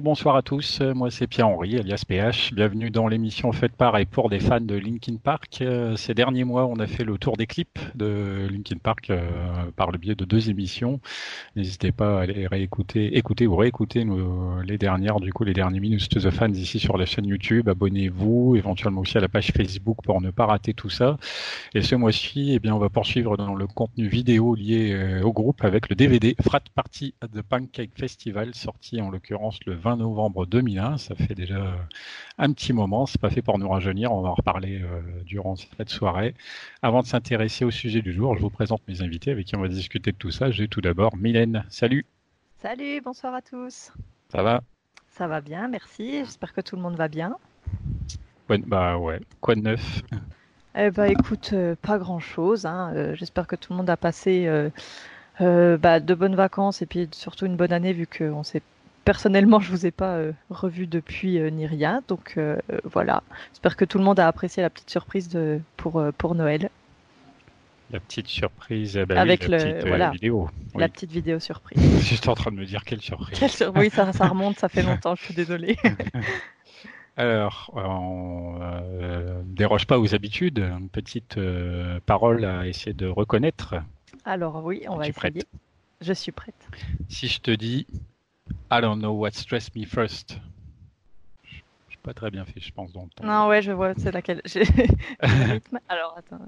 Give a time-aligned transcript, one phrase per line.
[0.00, 0.80] Bonsoir à tous.
[0.80, 2.54] Moi, c'est Pierre-Henri, alias PH.
[2.54, 5.58] Bienvenue dans l'émission faite par et pour des fans de Linkin Park.
[5.60, 9.28] Euh, ces derniers mois, on a fait le tour des clips de Linkin Park euh,
[9.76, 11.00] par le biais de deux émissions.
[11.56, 14.06] N'hésitez pas à aller réécouter, écouter ou réécouter
[14.64, 17.68] les dernières, du coup, les derniers minutes to the fans ici sur la chaîne YouTube.
[17.68, 21.18] Abonnez-vous, éventuellement aussi à la page Facebook pour ne pas rater tout ça.
[21.74, 25.32] Et ce mois-ci, eh bien, on va poursuivre dans le contenu vidéo lié euh, au
[25.32, 29.96] groupe avec le DVD Frat Party at the Pancake Festival, sorti en l'occurrence le 20
[29.96, 30.96] novembre 2001.
[30.98, 31.74] Ça fait déjà
[32.38, 33.04] un petit moment.
[33.06, 34.12] C'est pas fait pour nous rajeunir.
[34.12, 36.34] On va en reparler euh, durant cette soirée.
[36.82, 39.60] Avant de s'intéresser au sujet du jour, je vous présente mes invités avec qui on
[39.60, 40.50] va discuter de tout ça.
[40.50, 41.64] J'ai tout d'abord Mylène.
[41.68, 42.06] Salut.
[42.62, 43.92] Salut, bonsoir à tous.
[44.28, 44.62] Ça va?
[45.10, 46.20] Ça va bien, merci.
[46.20, 47.36] J'espère que tout le monde va bien.
[48.48, 49.20] bah ouais.
[49.40, 50.02] Quoi de neuf?
[50.74, 52.64] Eh bah écoute, euh, pas grand chose.
[52.64, 52.92] Hein.
[52.94, 54.48] Euh, j'espère que tout le monde a passé
[55.38, 58.62] bah, de bonnes vacances et puis surtout une bonne année vu qu'on s'est
[59.04, 63.22] personnellement, je vous ai pas euh, revu depuis euh, ni rien, donc euh, voilà.
[63.52, 66.70] J'espère que tout le monde a apprécié la petite surprise de, pour pour Noël.
[67.90, 70.48] La petite surprise, eh ben avec la petite voilà, vidéo.
[70.74, 71.78] La petite vidéo surprise.
[72.02, 73.38] J'étais en train de me dire quelle surprise.
[73.76, 75.76] Oui, ça, ça remonte, ça fait longtemps, je suis désolée.
[77.18, 80.58] Alors, on euh, déroge pas aux habitudes.
[80.58, 81.38] Une petite
[82.06, 83.74] parole à essayer de reconnaître.
[84.24, 85.12] Alors oui, on va essayer.
[85.12, 85.46] Prête?
[86.00, 86.68] Je suis prête.
[87.08, 87.86] Si je te dis
[88.70, 90.38] I don't know what stressed me first.
[91.44, 93.26] Je suis pas très bien fait, je pense, dans le ton.
[93.26, 94.42] Non, ouais, je vois, c'est laquelle.
[95.88, 96.38] Alors, attends.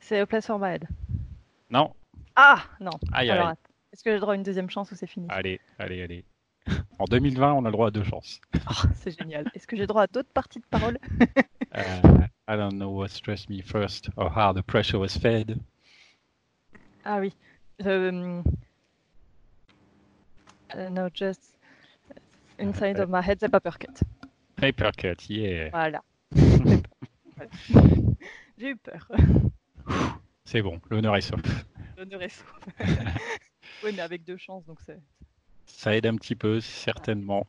[0.00, 0.86] C'est A Place for My Head.
[1.70, 1.94] Non.
[2.36, 2.92] Ah, non.
[3.12, 3.54] Alors,
[3.92, 5.26] est-ce que j'ai le droit à une deuxième chance ou c'est fini?
[5.30, 6.24] Allez, allez, allez.
[6.98, 8.40] En 2020, on a le droit à deux chances.
[8.70, 9.50] Oh, c'est génial.
[9.54, 10.98] Est-ce que j'ai le droit à d'autres parties de parole?
[11.74, 15.58] Uh, I don't know what stressed me first or how the pressure was fed.
[17.04, 17.34] Ah oui.
[17.84, 18.42] Euh,
[20.74, 21.40] Uh, no, just
[22.58, 24.02] inside of my head, c'est Papercut.
[24.56, 25.70] Papercut, yeah.
[25.70, 26.02] Voilà.
[28.58, 29.08] J'ai eu peur.
[30.44, 31.40] C'est bon, l'honneur est sauf.
[31.96, 32.58] L'honneur est sauf.
[33.84, 34.98] oui, mais avec deux chances, donc c'est.
[35.66, 37.46] Ça aide un petit peu, certainement.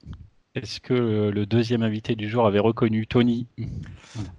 [0.54, 0.94] Est-ce que
[1.34, 3.48] le deuxième invité du jour avait reconnu Tony?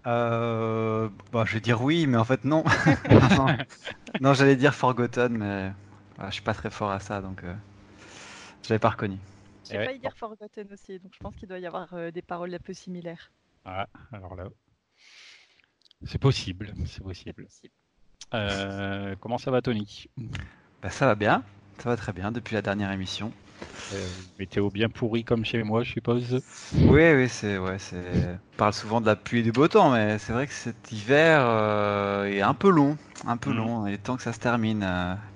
[0.07, 2.65] Euh, bah, Je vais dire oui, mais en fait non.
[4.21, 5.73] non, j'allais dire Forgotten, mais
[6.29, 7.43] je suis pas très fort à ça, donc.
[7.43, 7.53] Euh...
[8.67, 9.17] Je l'avais pas reconnu.
[9.71, 12.53] J'ai failli dire Forgotten aussi, donc je pense qu'il doit y avoir euh, des paroles
[12.53, 13.31] un peu similaires.
[13.65, 14.49] Ah, alors là.
[16.05, 17.47] C'est possible, c'est possible.
[18.35, 20.09] Euh, comment ça va, Tony?
[20.83, 21.45] Bah, Ça va bien,
[21.79, 23.33] ça va très bien depuis la dernière émission.
[23.95, 24.09] Euh,
[24.41, 26.43] météo bien pourri comme chez moi, je suppose.
[26.75, 28.03] Oui, oui, c'est, ouais, c'est.
[28.55, 30.91] On parle souvent de la pluie et du beau temps, mais c'est vrai que cet
[30.91, 31.41] hiver
[32.27, 32.99] est un peu long,
[33.29, 33.57] un peu mm.
[33.57, 33.87] long.
[33.87, 34.85] Il est temps que ça se termine.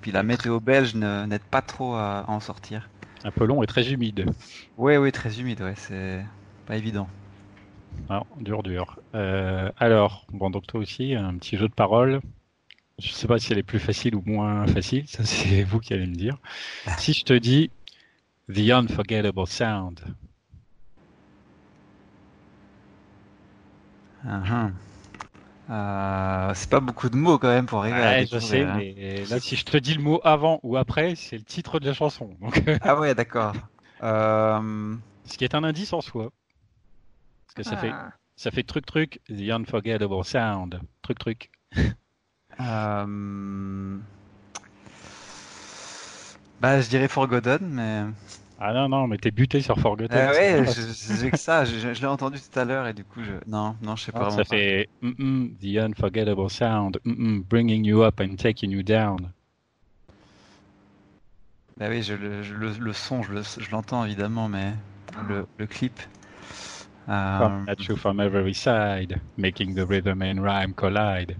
[0.01, 2.89] Puis la météo belge n'aide pas trop à en sortir.
[3.23, 4.25] Un peu long et très humide.
[4.77, 6.23] Oui, oui, très humide, ouais, c'est
[6.65, 7.07] pas évident.
[8.09, 8.99] Non, dur, dur.
[9.15, 12.21] Euh, alors, bon, donc toi aussi, un petit jeu de parole.
[12.99, 15.93] Je sais pas si elle est plus facile ou moins facile, ça c'est vous qui
[15.93, 16.37] allez me dire.
[16.97, 17.71] si je te dis
[18.53, 20.01] The Unforgettable Sound.
[24.23, 24.69] Uh
[25.71, 28.73] euh, c'est pas beaucoup de mots quand même pour arriver à je sais, hein.
[28.75, 31.85] mais là, si je te dis le mot avant ou après, c'est le titre de
[31.85, 32.35] la chanson.
[32.41, 32.61] Donc...
[32.81, 33.53] ah ouais, d'accord.
[34.03, 34.95] Euh...
[35.25, 36.31] Ce qui est un indice en soi.
[37.45, 38.13] Parce que ça fait ah.
[38.35, 41.51] ça fait truc truc, the unforgettable sound, truc truc.
[42.59, 43.97] euh...
[46.61, 48.05] Bah, je dirais Forgotten, mais.
[48.63, 50.15] Ah non, non, mais t'es buté sur Forgotten.
[50.15, 53.31] Ah ouais, j'ai que ça, je, l'ai entendu tout à l'heure et du coup, je...
[53.49, 54.29] non, non, je sais pas.
[54.29, 59.31] ça fait mm -mm, The Unforgettable Sound, mm bringing you up and taking you down.
[61.77, 62.43] Bah oui, je, le,
[62.79, 64.73] le, son, je l'entends évidemment, mais
[65.27, 65.99] le, le clip.
[67.07, 71.35] At you from every side, making the rhythm and rhyme collide.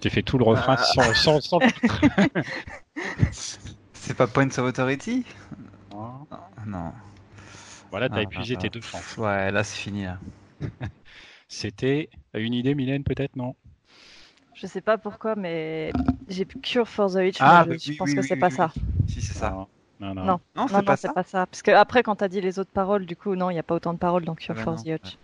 [0.00, 1.14] T'ai fait tout le refrain Ah.
[1.14, 1.58] sans, sans.
[3.92, 5.24] C'est pas Points of Authority?
[5.92, 6.26] Non.
[6.66, 6.92] Non.
[7.90, 9.16] Voilà, t'as Ah, épuisé ah, tes deux chances.
[9.16, 10.06] Ouais, là c'est fini.
[11.48, 13.54] C'était une idée, Mylène, peut-être, non
[14.54, 15.92] Je sais pas pourquoi, mais
[16.28, 17.36] j'ai Cure for the Witch.
[17.40, 18.54] Ah, mais je, je pense oui, que oui, c'est oui, pas oui.
[18.54, 18.72] ça.
[19.08, 19.50] Si, c'est ça.
[19.52, 20.24] Non, non, non.
[20.24, 20.40] Non.
[20.56, 21.08] Non, c'est pas non, ça.
[21.08, 21.46] c'est pas ça.
[21.46, 23.62] Parce que après, quand t'as dit les autres paroles, du coup, non, il n'y a
[23.64, 25.18] pas autant de paroles dans Cure bah for non, the Witch.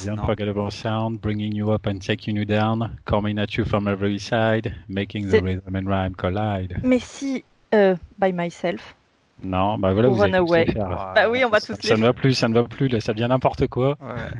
[0.00, 4.18] The unforgettable sound, bringing you up and taking you down, coming at you from every
[4.18, 6.78] side, making the rhythm and rhyme collide.
[6.82, 7.44] Mais si,
[7.74, 8.96] euh, By Myself.
[9.44, 10.64] Non, bah voilà, Ou vous avez Runaway.
[10.66, 11.12] là.
[11.14, 12.88] Bah oui, on va Ça, tous ça les ne va plus, ça ne va plus,
[12.88, 13.96] là, ça devient n'importe quoi.
[14.00, 14.30] Ouais.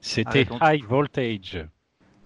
[0.00, 0.46] C'était.
[0.60, 1.64] High Voltage.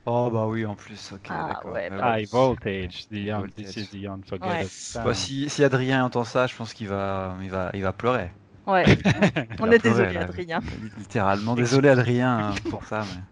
[0.07, 1.13] Oh bah oui, en plus.
[1.13, 1.73] Ok, Ah, d'accord.
[1.73, 2.19] ouais, bah.
[2.21, 3.55] High Voltage, the un- Voltage.
[3.67, 4.67] this is the unforgettable Ouais.
[4.69, 5.07] sound.
[5.07, 8.31] Bah, si, si Adrien entend ça, je pense qu'il va, il va, il va pleurer.
[8.67, 8.85] Ouais,
[9.61, 10.23] on est désolé, là.
[10.23, 10.61] Adrien.
[10.99, 11.55] Littéralement.
[11.55, 13.01] Désolé Adrien hein, pour ça.
[13.01, 13.23] Mais...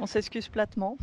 [0.00, 0.96] On s'excuse platement.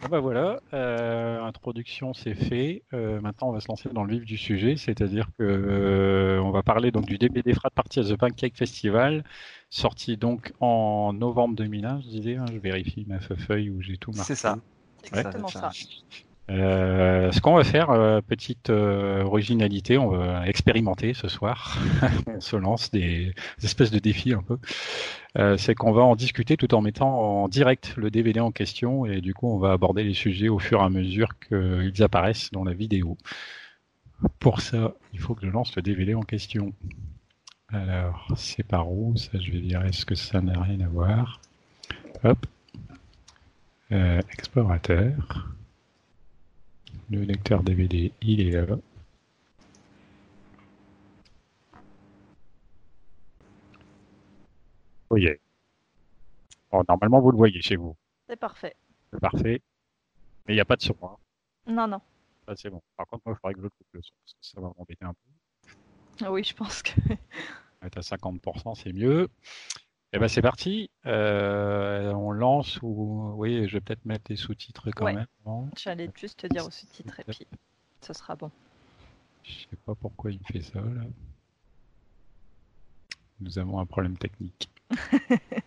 [0.00, 2.84] Bon bah voilà, euh, introduction c'est fait.
[2.94, 6.52] Euh, maintenant on va se lancer dans le vif du sujet, c'est-à-dire que euh, on
[6.52, 9.24] va parler donc du DVD Frat Party at the Pancake Festival,
[9.70, 14.12] sorti donc en novembre 2001, je disais, hein, je vérifie ma feuille où j'ai tout
[14.12, 14.34] marqué.
[14.34, 14.58] C'est ça.
[15.02, 15.18] C'est Ouais.
[15.18, 15.70] exactement c'est ça.
[16.50, 21.76] Euh, ce qu'on va faire, euh, petite euh, originalité, on va expérimenter ce soir.
[22.26, 24.58] on se lance des, des espèces de défis un peu.
[25.36, 29.04] Euh, c'est qu'on va en discuter tout en mettant en direct le DVD en question
[29.04, 32.50] et du coup on va aborder les sujets au fur et à mesure qu'ils apparaissent
[32.50, 33.18] dans la vidéo.
[34.40, 36.72] Pour ça, il faut que je lance le DVD en question.
[37.70, 41.40] Alors, c'est par où Ça, je vais dire, est-ce que ça n'a rien à voir?
[42.24, 42.46] Hop.
[43.92, 45.48] Euh, explorateur.
[47.10, 48.76] Le lecteur DVD, il est là.
[55.10, 55.26] Oui.
[56.70, 57.96] Bon, normalement, vous le voyez chez vous.
[58.28, 58.76] C'est parfait.
[59.12, 59.62] C'est parfait.
[60.46, 60.94] Mais il n'y a pas de son.
[61.02, 61.16] hein.
[61.66, 62.00] Non, non.
[62.46, 62.82] Ça, c'est bon.
[62.96, 65.04] Par contre, moi, il faudrait que je coupe le son parce que ça va m'embêter
[65.04, 65.74] un peu.
[66.24, 66.92] Ah Oui, je pense que.
[67.82, 69.28] Être à 50%, c'est mieux.
[70.12, 70.90] Et ben, c'est parti.
[71.06, 73.32] Euh, on lance ou.
[73.36, 75.14] Oui, je vais peut-être mettre les sous-titres quand Ouais.
[75.14, 75.70] même.
[75.76, 77.46] J'allais juste te dire au sous-titre et puis
[78.00, 78.50] ce sera bon.
[79.44, 81.02] Je sais pas pourquoi il me fait ça là.
[83.40, 84.70] Nous avons un problème technique.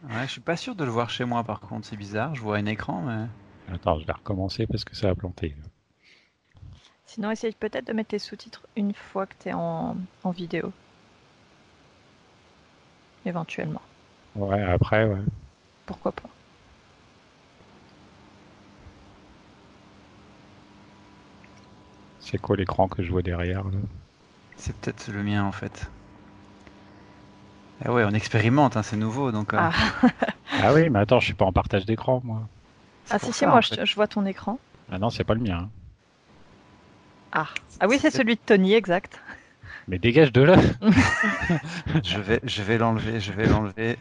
[0.04, 2.34] Ouais, je suis pas sûr de le voir chez moi par contre, c'est bizarre.
[2.36, 3.28] Je vois un écran, mais.
[3.74, 5.56] Attends, je vais recommencer parce que ça a planté.
[7.06, 10.74] Sinon, essaye peut-être de mettre tes sous-titres une fois que tu es en, en vidéo.
[13.26, 13.82] Éventuellement.
[14.36, 15.22] Ouais, après, ouais.
[15.86, 16.30] Pourquoi pas.
[22.20, 23.80] C'est quoi l'écran que je vois derrière là?
[24.56, 25.92] C'est peut-être le mien en fait.
[27.84, 29.54] Ah ouais, on expérimente, hein, c'est nouveau donc.
[29.54, 30.02] euh, Ah,
[30.58, 32.50] Ah oui, mais attends, je suis pas en partage d'écran moi.
[33.12, 34.60] ah si, si, moi en je, je vois ton écran.
[34.90, 35.58] Ah non, c'est pas le mien.
[35.58, 35.72] hein.
[37.34, 37.50] Ah,
[37.82, 39.20] ah oui, c'est celui de Tony, exact.
[39.88, 40.56] Mais dégage de là
[42.04, 43.98] Je vais, je vais l'enlever, je vais l'enlever.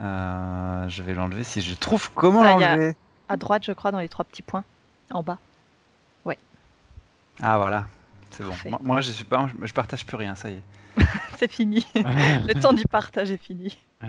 [0.00, 2.96] Euh, je vais l'enlever si je trouve comment Ah, l'enlever.
[3.28, 4.64] À droite, je crois, dans les trois petits points.
[5.10, 5.38] En bas.
[7.40, 7.86] Ah voilà,
[8.32, 8.52] c'est bon.
[8.68, 10.62] Moi, moi, je suis pas, je partage plus rien, ça y est.
[11.38, 11.86] C'est fini.
[11.94, 13.78] Le temps du partage est fini.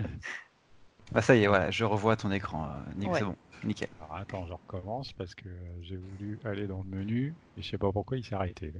[1.12, 2.66] Bah ça y est, voilà, je revois ton écran.
[2.66, 3.18] euh, Nick, Ouais.
[3.20, 3.88] c'est bon, nickel.
[4.00, 5.48] Alors attends, je recommence parce que
[5.82, 8.72] j'ai voulu aller dans le menu et je sais pas pourquoi il s'est arrêté.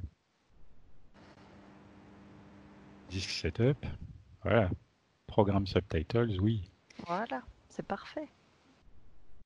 [3.10, 3.84] Disque setup.
[4.44, 4.68] Voilà.
[5.30, 6.60] Programme subtitles, oui.
[7.06, 8.26] Voilà, c'est parfait.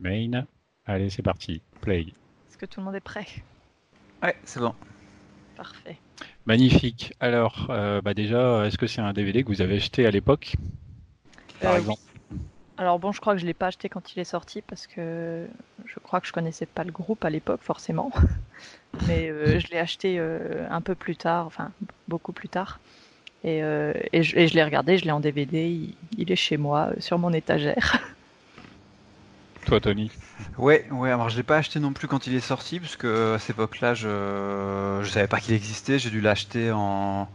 [0.01, 0.47] Main.
[0.87, 1.61] Allez, c'est parti.
[1.83, 2.07] Play.
[2.49, 3.27] Est-ce que tout le monde est prêt?
[4.23, 4.75] Ouais, c'est bon.
[5.57, 5.99] Parfait.
[6.47, 7.13] Magnifique.
[7.21, 10.57] Alors, euh, bah déjà, est-ce que c'est un DVD que vous avez acheté à l'époque?
[11.61, 11.81] Par Euh, oui.
[11.81, 12.03] exemple
[12.79, 15.47] Alors bon, je crois que je l'ai pas acheté quand il est sorti parce que
[15.85, 18.11] je crois que je connaissais pas le groupe à l'époque forcément.
[19.07, 21.73] Mais euh, je l'ai acheté euh, un peu plus tard, enfin
[22.09, 22.81] beaucoup plus tard.
[23.45, 26.37] Et, euh, et je, et je l'ai regardé, je l'ai en DVD, il, il est
[26.37, 27.99] chez moi euh, sur mon étagère.
[29.67, 30.11] Toi, Tony?
[30.59, 33.35] Ouais, ouais, alors je l'ai pas acheté non plus quand il est sorti, parce que
[33.35, 35.99] à cette époque-là, je je savais pas qu'il existait.
[35.99, 37.29] J'ai dû l'acheter en,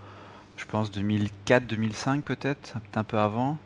[0.58, 3.58] je pense, 2004, 2005 peut-être, peut-être un peu avant.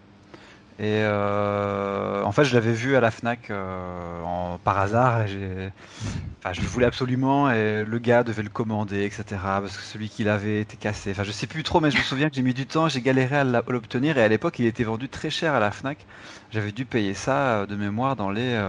[0.83, 5.25] Et euh, en fait, je l'avais vu à la Fnac euh, par hasard.
[5.27, 5.69] Je
[6.61, 9.23] le voulais absolument et le gars devait le commander, etc.
[9.41, 11.11] Parce que celui qu'il avait était cassé.
[11.11, 12.99] Enfin, je sais plus trop, mais je me souviens que j'ai mis du temps, j'ai
[12.99, 14.17] galéré à l'obtenir.
[14.17, 16.05] Et à l'époque, il était vendu très cher à la Fnac.
[16.51, 18.61] J'avais dû payer ça euh, de mémoire dans les,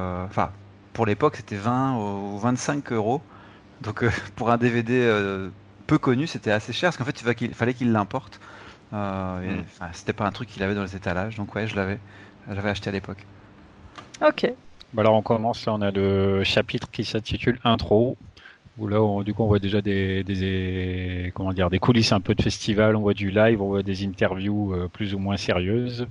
[0.93, 3.23] pour l'époque, c'était 20 ou 25 euros.
[3.83, 4.05] Donc,
[4.37, 5.51] pour un DVD
[5.89, 8.39] peu connu, c'était assez cher parce qu'en fait, il fallait qu'il l'importe.
[8.95, 11.37] Euh, c'était pas un truc qu'il avait dans les étalages.
[11.37, 12.01] Donc, ouais, je l'avais,
[12.49, 13.27] j'avais acheté à l'époque.
[14.21, 14.55] ok.
[14.93, 18.17] Bah alors on commence, là on a le chapitre qui s'intitule Intro,
[18.77, 22.21] où là on, du coup on voit déjà des, des, comment dire, des coulisses un
[22.21, 25.37] peu de festival, on voit du live, on voit des interviews euh, plus ou moins
[25.37, 26.07] sérieuses.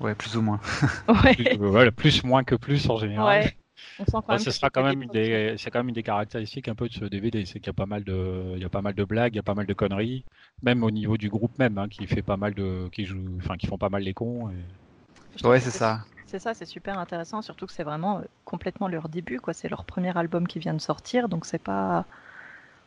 [0.00, 0.60] Ouais, plus ou moins.
[1.08, 1.34] Ouais.
[1.34, 3.42] Plus, euh, voilà, plus moins que plus en général.
[3.42, 3.57] Ouais.
[3.98, 5.80] On sent quand Ouais, même ce que sera c'est quand même une des, c'est quand
[5.80, 8.04] même une des caractéristiques un peu de ce DVD, c'est qu'il y a pas mal
[8.04, 10.26] de, il y a pas mal de blagues, il y a pas mal de conneries,
[10.62, 13.56] même au niveau du groupe même, hein, qui fait pas mal de, qui joue, enfin
[13.56, 14.50] qui font pas mal les cons.
[14.50, 14.66] et-
[15.44, 16.04] Ouais, c'est ça.
[16.26, 19.52] C'est ça, c'est super intéressant, surtout que c'est vraiment euh, complètement leur début, quoi.
[19.54, 22.06] C'est leur premier album qui vient de sortir, donc c'est pas.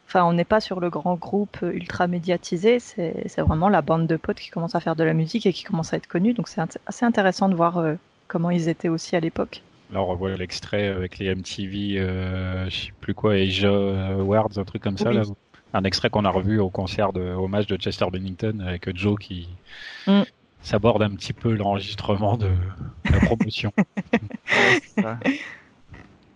[0.07, 4.07] Enfin, on n'est pas sur le grand groupe euh, ultra médiatisé, c'est vraiment la bande
[4.07, 6.33] de potes qui commence à faire de la musique et qui commence à être connue,
[6.33, 7.95] donc c'est assez intéressant de voir euh,
[8.27, 9.65] comment ils étaient aussi à l'époque.
[9.91, 14.63] Là, on revoit l'extrait avec les MTV, euh, je sais plus quoi, Asia Awards, un
[14.63, 15.11] truc comme ça.
[15.11, 15.23] Là.
[15.73, 19.49] Un extrait qu'on a revu au concert de hommage de Chester Bennington avec Joe qui
[20.07, 20.21] Mm.
[20.63, 22.49] s'aborde un petit peu l'enregistrement de
[23.09, 23.71] la promotion.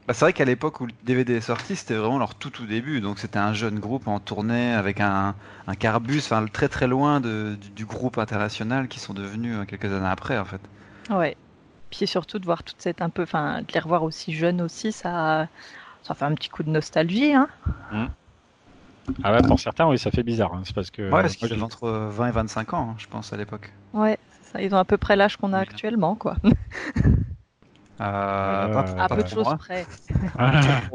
[0.08, 2.68] Bah, c'est vrai qu'à l'époque où le DVD est sorti, c'était vraiment leur tout tout
[2.68, 3.02] début.
[3.02, 5.36] Donc c'était un jeune groupe en tournée avec un,
[5.66, 9.66] un carbus, enfin très très loin de, du, du groupe international qui sont devenus euh,
[9.66, 10.62] quelques années après en fait.
[11.10, 11.36] Ouais.
[11.98, 14.92] Puis surtout de voir toute cette un peu, enfin, de les revoir aussi jeunes aussi,
[14.92, 15.48] ça,
[16.04, 17.50] ça fait un petit coup de nostalgie, hein.
[19.24, 20.54] Ah ouais, pour certains, oui, ça fait bizarre.
[20.54, 20.64] hein.
[20.66, 23.34] C'est parce que Ouais, parce qu'ils avaient entre 20 et 25 ans, hein, je pense,
[23.34, 23.72] à l'époque.
[23.94, 24.18] Ouais,
[24.52, 24.62] ça.
[24.62, 25.64] Ils ont à peu près l'âge qu'on a Oui.
[25.64, 26.36] actuellement, quoi.
[28.02, 29.86] Euh, Euh, pas, À pas peu de choses près.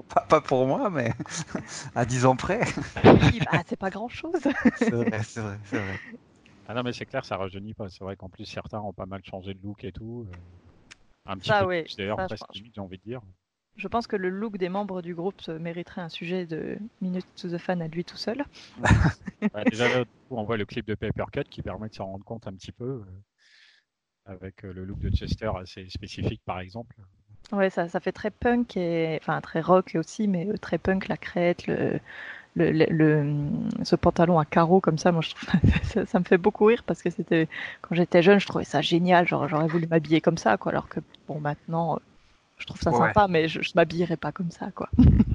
[0.09, 1.13] Pas, pas pour moi, mais
[1.95, 2.61] à 10 ans près.
[3.05, 4.33] Oui, bah, c'est pas grand chose.
[4.77, 5.99] C'est vrai, c'est vrai, c'est vrai.
[6.67, 7.89] Ah non, mais c'est clair, ça rajeunit pas.
[7.91, 10.27] C'est vrai qu'en plus, certains ont pas mal changé de look et tout.
[11.31, 12.57] Un petit Ça, peu d'ailleurs, je presque pense.
[12.57, 13.21] limite, j'ai envie de dire.
[13.77, 17.49] Je pense que le look des membres du groupe mériterait un sujet de Minute to
[17.49, 18.45] the Fan à lui tout seul.
[19.55, 22.25] Ouais, déjà là, on voit le clip de Paper Cut qui permet de s'en rendre
[22.25, 22.85] compte un petit peu.
[22.85, 23.05] euh,
[24.25, 26.97] avec euh, le look de Chester assez spécifique, par exemple.
[27.53, 31.09] Ouais, ça, ça fait très punk et enfin très rock aussi, mais euh, très punk
[31.09, 31.99] la crête, le,
[32.57, 35.13] le, le, le- ce pantalon à carreaux comme ça.
[35.13, 35.49] Moi, je trouve
[35.85, 37.49] ça, ça me fait beaucoup rire parce que c'était
[37.83, 39.27] quand j'étais jeune, je trouvais ça génial.
[39.29, 40.73] Genre, j'aurais voulu m'habiller comme ça, quoi.
[40.73, 41.99] Alors que bon, maintenant, euh,
[42.59, 43.15] je trouve ça Ouais.
[43.15, 44.91] sympa, mais je, je m'habillerais pas comme ça, quoi.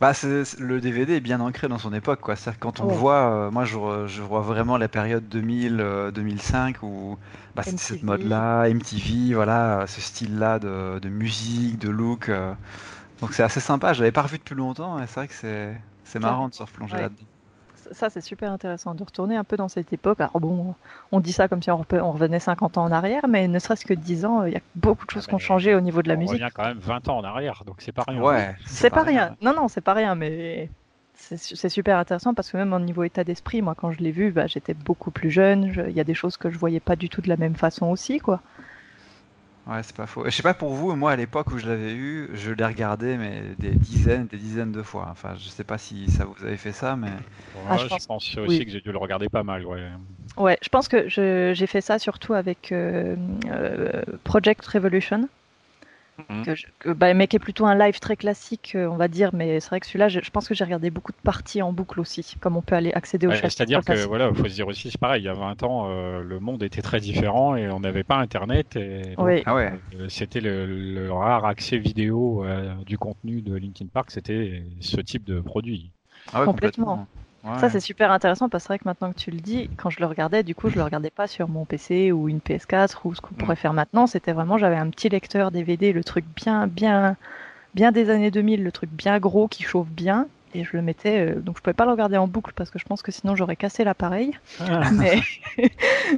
[0.00, 2.34] Bah, c'est- le DVD est bien ancré dans son époque, quoi.
[2.60, 2.88] Quand on Ouais.
[2.88, 7.16] le voit, euh, moi je, je vois vraiment la période 2000, euh, 2005 où
[7.54, 12.28] bah, c'était cette mode-là, MTV, voilà, euh, ce style-là de, de musique, de look.
[12.28, 12.52] euh.
[13.22, 13.92] Donc c'est assez sympa.
[13.94, 15.74] Je l'avais pas revu depuis longtemps et c'est vrai que c'est
[16.14, 17.02] c'est marrant de se replonger Ouais.
[17.02, 17.26] là-dedans.
[17.92, 20.18] Ça, c'est super intéressant de retourner un peu dans cette époque.
[20.20, 20.74] Alors bon,
[21.12, 23.84] on dit ça comme si on, on revenait 50 ans en arrière, mais ne serait-ce
[23.84, 26.00] que 10 ans, il y a beaucoup de choses Ah, qui ont changé au niveau
[26.00, 26.32] de la on musique.
[26.32, 28.22] revient quand même 20 ans en arrière, donc c'est pas rien.
[28.22, 29.36] Ouais, C'est pas rien.
[29.42, 30.70] Non, non, c'est pas rien, mais
[31.14, 33.98] c'est su- c'est super intéressant parce que même au niveau état d'esprit, moi, quand je
[33.98, 35.70] l'ai vu, bah, j'étais beaucoup plus jeune.
[35.72, 37.54] Je- Il y a des choses que je voyais pas du tout de la même
[37.54, 38.40] façon aussi, quoi.
[39.66, 40.26] Ouais, c'est pas faux.
[40.26, 42.66] Et je sais pas pour vous, moi à l'époque où je l'avais eu, je l'ai
[42.66, 45.08] regardé mais des dizaines, des dizaines de fois.
[45.10, 47.88] Enfin, je sais pas si ça vous avez fait ça, mais Ouais, Ah, je je,
[47.88, 48.64] pense- pense, aussi oui.
[48.66, 49.64] que j'ai dû le regarder pas mal.
[49.64, 49.88] Ouais.
[50.36, 53.16] Ouais, je pense que je- j'ai fait ça surtout avec euh,
[53.50, 55.28] euh, Project Revolution.
[56.28, 56.44] Mhm.
[56.44, 59.08] Que je- que- bah, mais qui est plutôt un live très classique, euh, on va
[59.08, 61.60] dire, mais c'est vrai que celui-là, je, je pense que j'ai regardé beaucoup de parties
[61.60, 64.08] en boucle aussi, comme on peut aller accéder au Ouais, chapitre C'est-à-dire que classique.
[64.08, 65.22] voilà, faut se dire aussi, c'est pareil.
[65.22, 68.16] Il y a 20 ans, euh, le monde était très différent et on n'avait pas
[68.18, 68.76] Internet.
[68.76, 69.42] Et donc, Oui.
[69.46, 69.72] ah ouais.
[69.94, 74.10] euh, c'était le, le rare accès vidéo euh, du contenu de Linkin Park.
[74.10, 75.90] C'était ce type de produit.
[76.32, 77.08] Ah ouais, Complètement.
[77.44, 77.50] Ouais.
[77.60, 79.90] Ça, c'est super intéressant parce que c'est vrai que maintenant que tu le dis, quand
[79.90, 83.04] je le regardais, du coup, je le regardais pas sur mon PC ou une PS4
[83.06, 84.06] ou ce qu'on pourrait faire maintenant.
[84.06, 87.16] C'était vraiment, j'avais un petit lecteur DVD, le truc bien, bien,
[87.74, 90.28] bien des années 2000, le truc bien gros qui chauffe bien.
[90.56, 92.78] Et je le mettais, euh, donc je pouvais pas le regarder en boucle parce que
[92.78, 94.38] je pense que sinon j'aurais cassé l'appareil.
[94.92, 95.20] Mais,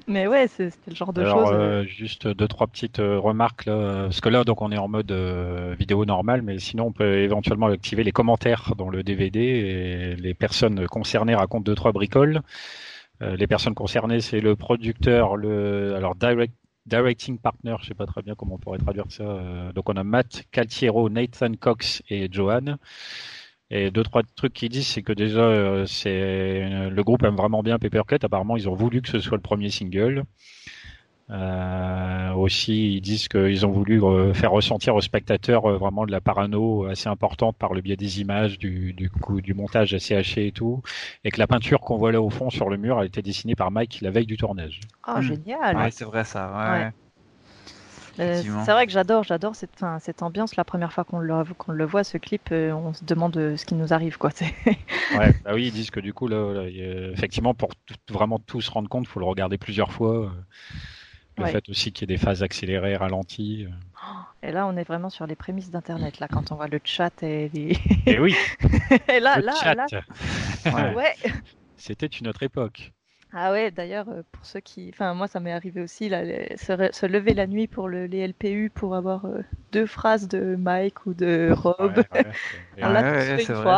[0.06, 1.50] mais ouais, c'était le genre de choses.
[1.52, 4.88] euh, juste deux trois petites euh, remarques là, parce que là, donc on est en
[4.88, 9.40] mode euh, vidéo normale, mais sinon on peut éventuellement activer les commentaires dans le DVD
[9.40, 12.42] et les personnes concernées racontent deux trois bricoles.
[13.20, 16.52] Les personnes concernées, c'est le producteur, le alors direct
[16.84, 19.24] directing partner, je sais pas très bien comment on pourrait traduire ça.
[19.74, 22.76] donc on a Matt Caltiero, Nathan Cox et Johan.
[23.70, 27.62] Et deux trois trucs qu'ils disent, c'est que déjà euh, c'est le groupe aime vraiment
[27.62, 28.18] bien Papercut.
[28.22, 30.24] Apparemment, ils ont voulu que ce soit le premier single.
[31.28, 36.12] Euh, aussi, ils disent qu'ils ont voulu euh, faire ressentir aux spectateurs euh, vraiment de
[36.12, 40.14] la parano assez importante par le biais des images, du, du coup, du montage assez
[40.14, 40.82] haché et tout,
[41.24, 43.56] et que la peinture qu'on voit là au fond sur le mur a été dessinée
[43.56, 44.80] par Mike la veille du tournage.
[45.06, 45.20] Hmm.
[45.20, 45.76] génial!
[45.76, 46.52] Ouais, c'est vrai ça.
[46.52, 46.84] Ouais.
[46.84, 46.92] Ouais.
[48.18, 50.56] Euh, c'est vrai que j'adore, j'adore cette, enfin, cette ambiance.
[50.56, 53.74] La première fois qu'on le, voit, ce clip, euh, on se demande euh, ce qui
[53.74, 54.30] nous arrive, quoi.
[55.16, 56.68] Ouais, bah oui, ils disent que du coup, là, là,
[57.12, 60.32] effectivement, pour tout- vraiment tout se rendre compte, il faut le regarder plusieurs fois.
[61.38, 61.52] Le Ouais.
[61.52, 63.66] fait aussi qu'il y ait des phases accélérées, ralenties.
[63.68, 64.48] euh.
[64.48, 67.22] Et là, on est vraiment sur les prémices d'Internet, là, quand on voit le chat
[67.22, 67.76] et les...
[68.06, 68.34] Et oui,
[69.08, 69.74] et là, le là, chat.
[69.74, 69.86] là,
[70.64, 70.94] Ouais.
[70.94, 71.14] ouais.
[71.76, 72.92] C'était une autre époque.
[73.38, 74.88] Ah ouais, d'ailleurs, euh, pour ceux qui...
[74.92, 77.86] Enfin, moi, ça m'est arrivé aussi, là, les- se, re- se lever la nuit pour
[77.88, 82.02] le, les LPU pour avoir euh, deux phrases de Mike ou de Rob.
[82.10, 82.32] Ouais, ouais.
[83.44, 83.76] C'est une vrai.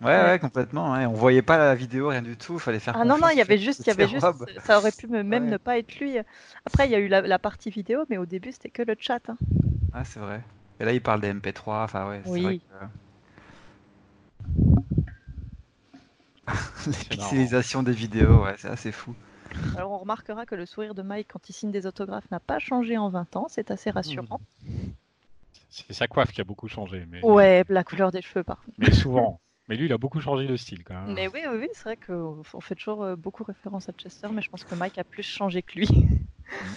[0.00, 0.22] Ouais, Ouais.
[0.22, 0.92] ouais, complètement.
[0.92, 1.06] ouais.
[1.06, 2.58] On voyait pas la vidéo, rien du tout.
[2.58, 4.46] Fallait faire Ah non, non, il y avait juste, il y avait juste, Rob.
[4.58, 5.50] ça aurait pu me- même Ouais.
[5.50, 6.16] ne pas être lui.
[6.66, 8.96] Après, il y a eu la, la partie vidéo, mais au début, c'était que le
[8.98, 9.20] chat.
[9.28, 9.36] hein.
[9.92, 10.42] Ah, c'est vrai.
[10.80, 11.82] Et là, il parle des MP3.
[11.84, 12.42] Enfin, ouais, c'est Oui.
[12.42, 12.74] vrai que...
[16.86, 19.14] Les pixelisations des vidéos, ouais, c'est assez fou.
[19.76, 22.58] Alors, on remarquera que le sourire de Mike quand il signe des autographes n'a pas
[22.58, 24.40] changé en 20 ans, c'est assez rassurant.
[25.70, 27.06] C'est sa coiffe qui a beaucoup changé.
[27.08, 28.76] Mais, Ouais, la couleur des cheveux, par contre.
[28.78, 29.40] mais souvent.
[29.68, 31.14] Mais lui, il a beaucoup changé de style quand même.
[31.14, 34.40] Mais oui, oui, oui, c'est vrai qu'on fait toujours euh, beaucoup référence à Chester, mais
[34.40, 35.88] je pense que Mike a plus changé que lui.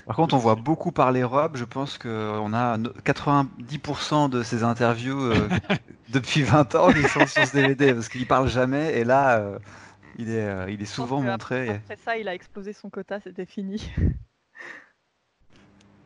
[0.05, 1.55] Par contre, on voit beaucoup parler Rob.
[1.55, 5.49] Je pense qu'on a no- 90% de ses interviews euh,
[6.09, 8.97] depuis 20 ans qui sont sur ce DVD parce qu'il parle jamais.
[8.99, 9.59] Et là, euh,
[10.17, 11.69] il, est, euh, il est souvent montré.
[11.69, 13.91] Après ça, il a explosé son quota, c'était fini.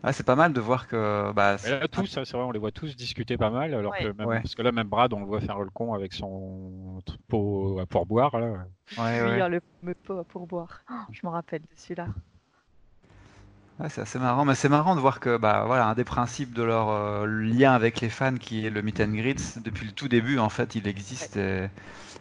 [0.07, 1.31] Ah, c'est pas mal de voir que.
[1.34, 4.03] Bah, là, tous, ça, c'est vrai, on les voit tous discuter pas mal, alors Ouais.
[4.03, 4.39] que même, Ouais.
[4.39, 7.88] parce que là, même Brad, on le voit faire le con avec son pot à
[7.88, 8.38] pourboire.
[8.38, 8.45] Là.
[8.50, 8.57] ouais,
[9.00, 9.41] ouais.
[9.41, 10.81] hein, le, le pot à pourboire.
[10.91, 12.05] Oh, je m'en rappelle de celui-là.
[13.79, 16.53] Ouais, c'est assez marrant, mais c'est marrant de voir que bah voilà un des principes
[16.53, 19.91] de leur euh, lien avec les fans qui est le meet and greet depuis le
[19.91, 21.67] tout début en fait il existe et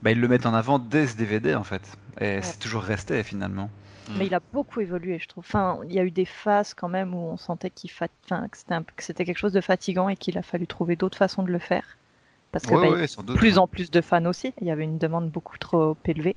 [0.02, 3.22] bah, ils le mettent en avant dès ce DVD en fait et c'est toujours resté
[3.22, 3.70] finalement.
[4.14, 5.44] Mais il a beaucoup évolué, je trouve.
[5.46, 8.08] Enfin, il y a eu des phases quand même où on sentait qu'il fat...
[8.24, 10.96] enfin, que c'était un- que c'était quelque chose de fatigant et qu'il a fallu trouver
[10.96, 11.98] d'autres façons de le faire.
[12.52, 13.40] Parce que Ouais, bah, il y ouais, a sans de doute.
[13.40, 14.54] plus en plus de fans aussi.
[14.60, 16.36] Il y avait une demande beaucoup trop élevée.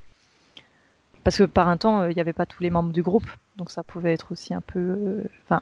[1.27, 3.29] Parce que par un temps, euh, il n'y avait pas tous les membres du groupe,
[3.57, 5.61] donc ça pouvait être aussi un peu, euh, enfin,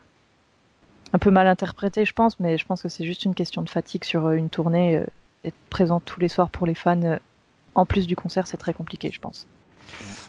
[1.11, 2.39] un peu mal interprété, je pense.
[2.39, 5.03] Mais je pense que c'est juste une question de fatigue sur euh, une tournée.
[5.43, 7.17] être présent tous les soirs pour les fans,
[7.73, 9.47] en plus du concert, c'est très compliqué, je pense.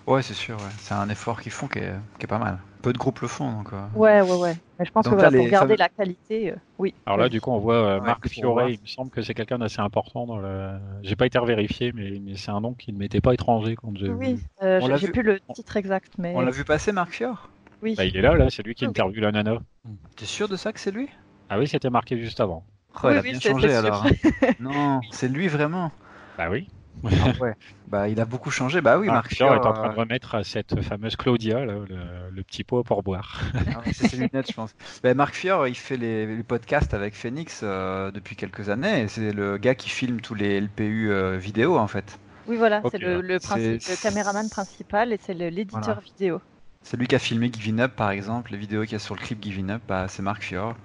[0.07, 0.71] Ouais, c'est sûr, ouais.
[0.79, 2.59] c'est un effort qu'ils font qui est, qui est pas mal.
[2.83, 3.73] Peu de groupes le font donc.
[3.73, 3.87] euh.
[3.97, 4.57] Ouais, ouais, ouais.
[4.79, 6.95] Mais je pense Donc que voilà, pour les garder la qualité, euh, oui.
[7.07, 9.35] Alors là, du coup, on voit euh, Ouais, Marc Fiore, il me semble que c'est
[9.35, 10.79] quelqu'un d'assez important dans le.
[11.03, 13.97] J'ai pas été revérifié, mais, mais c'est un nom qui ne m'était pas étranger quand
[13.97, 16.92] j'ai Oui, euh, j'ai l'a vu- plus le titre exact, mais On l'a vu passer
[16.92, 17.51] Marc Fior?
[17.83, 17.95] Oui.
[17.97, 18.90] Bah, il est là, là, c'est lui qui Oui.
[18.90, 19.59] interviewe la nana.
[20.16, 21.09] T'es sûr de ça que c'est lui?
[21.49, 22.64] Ah oui, c'était marqué juste avant.
[22.95, 24.05] Oh, il Oui, a oui, bien c'est- changé alors.
[24.61, 25.90] non, c'est lui vraiment.
[26.38, 26.69] Bah oui.
[27.05, 27.55] Ah ouais.
[27.87, 28.81] Bah il a beaucoup changé.
[28.81, 29.55] Bah oui, Marc Marc Fiore Fior.
[29.55, 32.83] est en train euh, de remettre à cette fameuse Claudia là, le, le petit pot
[32.83, 33.41] pour boire.
[33.75, 34.75] Ah c'est ses lunettes, je pense.
[35.03, 39.03] Ben, Marc Fior, il fait les, les podcasts avec Phoenix euh, depuis quelques années.
[39.03, 42.19] et C'est le gars qui filme tous les LPU euh, vidéo, en fait.
[42.49, 43.39] Oui, voilà, c'est le,
[44.03, 46.01] caméraman principal et c'est l'éditeur Voilà.
[46.01, 46.41] vidéo.
[46.83, 48.53] C'est lui qui a filmé Giving Up, par exemple.
[48.53, 50.77] Les vidéos qu'il y a sur le clip Giving Up, bah, c'est Marc Fior.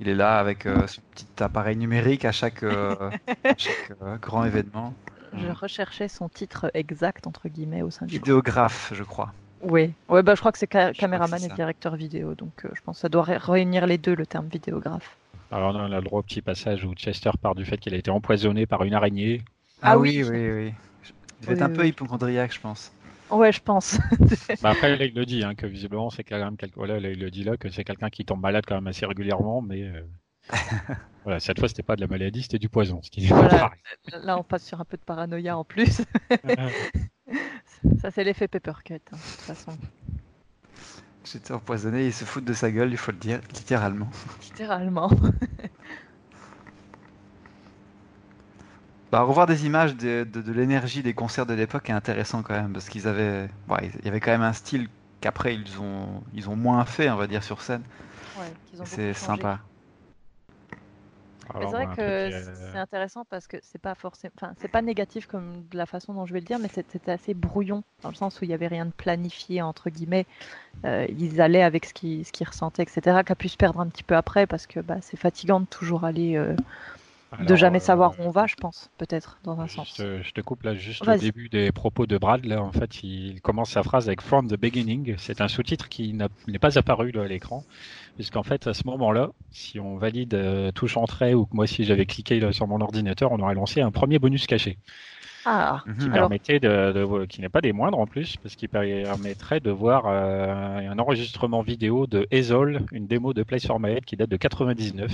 [0.00, 3.10] Il est là avec euh, son petit appareil numérique à chaque, euh,
[3.44, 4.94] à chaque euh, grand événement.
[5.32, 8.46] Je recherchais son titre exact, entre guillemets, au sein du groupe.
[8.46, 9.32] Vidéographe, je crois.
[9.62, 12.80] Oui, ouais, bah, je crois que c'est ca- caméraman et directeur vidéo, donc euh, je
[12.80, 15.16] pense que ça doit ré- réunir les deux, le terme vidéographe.
[15.50, 17.98] Alors on a le droit au petit passage où Chester part du fait qu'il a
[17.98, 19.42] été empoisonné par une araignée.
[19.82, 20.30] Ah, Ah oui, oui.
[20.30, 20.74] oui, oui.
[21.42, 22.92] Il Oui, un peu hypochondriaque, je pense.
[23.30, 23.98] Ouais, je pense.
[24.60, 27.10] Bah après là, il le dit hein, que visiblement c'est quand même quel- voilà, là,
[27.10, 29.82] il le dit là que c'est quelqu'un qui tombe malade quand même assez régulièrement, mais
[29.82, 30.02] euh,
[31.24, 33.00] voilà cette fois c'était pas de la maladie, c'était du poison.
[33.02, 33.70] Ce qui Voilà.
[34.22, 36.02] Là, on passe sur un peu de paranoïa en plus.
[38.00, 39.76] ça, c'est l'effet Peppercut, hein, de toute façon.
[41.24, 44.08] J'étais empoisonné, il se fout de sa gueule, il faut le dire, littéralement.
[44.42, 45.10] Littéralement.
[49.10, 52.52] Bah, revoir des images de, de, de l'énergie des concerts de l'époque est intéressant quand
[52.52, 54.88] même, parce qu'ils avaient, ouais, il y avait quand même un style
[55.22, 57.82] qu'après ils ont, ils ont moins fait, on va dire, sur scène.
[58.38, 58.52] Ouais,
[58.84, 59.60] C'est sympa.
[61.54, 65.26] C'est vrai que euh, c'est intéressant parce que c'est pas forcément, enfin, c'est pas négatif
[65.26, 68.14] comme de la façon dont je vais le dire, mais c'était assez brouillon dans le
[68.14, 70.26] sens où il y avait rien de planifié entre guillemets.
[70.84, 73.22] Euh, ils allaient avec ce qu'ils ce ressentaient, etc.
[73.24, 76.04] Qu'a pu se perdre un petit peu après parce que bah, c'est fatigant de toujours
[76.04, 76.36] aller,
[77.46, 79.94] de jamais euh, savoir où on va, je pense, peut-être dans un sens.
[79.98, 82.44] je te coupe là juste au début des propos de Brad.
[82.46, 85.14] Là, en fait, il commence sa phrase avec From the beginning.
[85.18, 86.14] C'est un sous-titre qui
[86.46, 87.64] n'est pas apparu là, à l'écran,
[88.14, 91.84] puisqu'en fait, à ce moment-là, si on valide euh, touche entrée ou que moi, si
[91.84, 94.78] j'avais cliqué là, sur mon ordinateur, on aurait lancé un premier bonus caché
[95.44, 95.94] Ah, Mhm.
[95.98, 99.60] qui Alors- permettait de, de- qui n'est pas des moindres en plus, parce qu'il permettrait
[99.60, 104.04] de voir euh, un enregistrement vidéo de Ezol, une démo de Place for My Head
[104.04, 105.10] qui date de 99.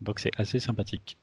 [0.00, 1.18] Donc c'est assez sympathique.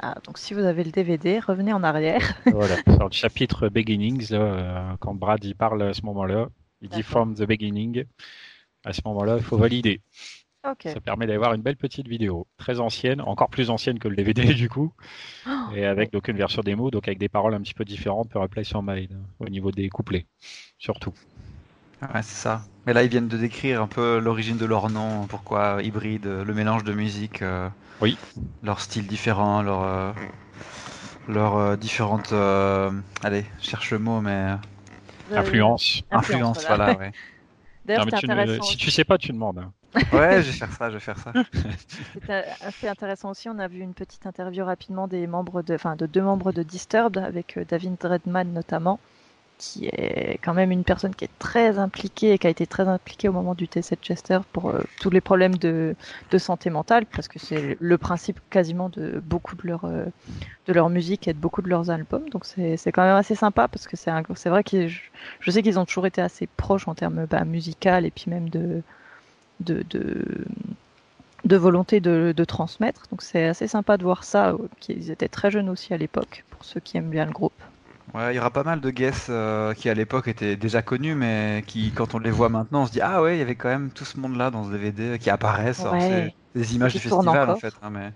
[0.00, 2.34] ah, donc si vous avez le DVD, revenez en arrière.
[2.46, 6.48] Voilà, sur le chapitre Beginnings, là, euh, quand Brad y parle à ce moment-là,
[6.80, 7.02] il dit.
[7.02, 8.04] From the beginning.
[8.84, 10.00] À ce moment-là, il faut valider.
[10.68, 10.82] Ok.
[10.92, 14.42] Ça permet d'avoir une belle petite vidéo, très ancienne, encore plus ancienne que le DVD
[14.54, 14.92] du coup,
[15.46, 18.28] Oh, et avec donc une version démo, donc avec des paroles un petit peu différentes
[18.30, 19.10] per Replace Your Mind,
[19.40, 20.26] au niveau des couplets,
[20.78, 21.12] surtout.
[22.02, 22.64] Ouais, c'est ça.
[22.86, 26.52] Mais là, ils viennent de décrire un peu l'origine de leur nom, pourquoi hybride, le
[26.54, 27.68] mélange de musique, euh,
[28.00, 28.18] Oui.
[28.62, 30.12] leur style différent, leur, euh,
[31.28, 32.32] leurs euh, différentes.
[32.32, 32.90] euh,
[33.22, 34.56] allez, je cherche le mot, mais.
[35.30, 36.02] Euh, Influence.
[36.10, 36.84] influence, Influence, voilà.
[36.84, 37.12] voilà, ouais.
[37.86, 38.62] D'ailleurs, c'était tu ne- intéressant.
[38.64, 39.58] si tu sais pas, tu demandes.
[39.58, 39.72] hein.
[40.12, 41.32] Ouais, je vais faire ça, je vais faire ça.
[42.14, 43.48] C'était assez intéressant aussi.
[43.48, 46.62] On a vu une petite interview rapidement des membres de, enfin, de deux membres de
[46.62, 48.98] Disturbed, avec David Redman notamment,
[49.62, 52.88] qui est quand même une personne qui est très impliquée et qui a été très
[52.88, 55.94] impliquée au moment du T7 Chester pour euh, tous les problèmes de,
[56.32, 60.06] de santé mentale, parce que c'est le principe quasiment de beaucoup de leur, euh,
[60.66, 62.28] de leur musique et de beaucoup de leurs albums.
[62.30, 64.10] Donc c'est quand même assez sympa parce que c'est
[64.50, 65.00] vrai que je,
[65.38, 68.48] je sais qu'ils ont toujours été assez proches en termes bah, musical et puis même
[68.48, 68.82] de
[69.60, 70.44] de, de,
[71.44, 73.02] de volonté de, de transmettre.
[73.10, 76.44] Donc c'est assez sympa de voir ça, euh, qu'ils étaient très jeunes aussi à l'époque,
[76.50, 77.62] pour ceux qui aiment bien le groupe.
[78.14, 81.14] Ouais, il y aura pas mal de guests euh, qui à l'époque étaient déjà connus,
[81.14, 83.56] mais qui, quand on les voit maintenant, on se dit Ah ouais, il y avait
[83.56, 85.86] quand même tout ce monde-là dans ce DVD qui apparaissent.
[85.86, 88.12] Alors, c'est des images Qui du tournent festival en fait, hein, mais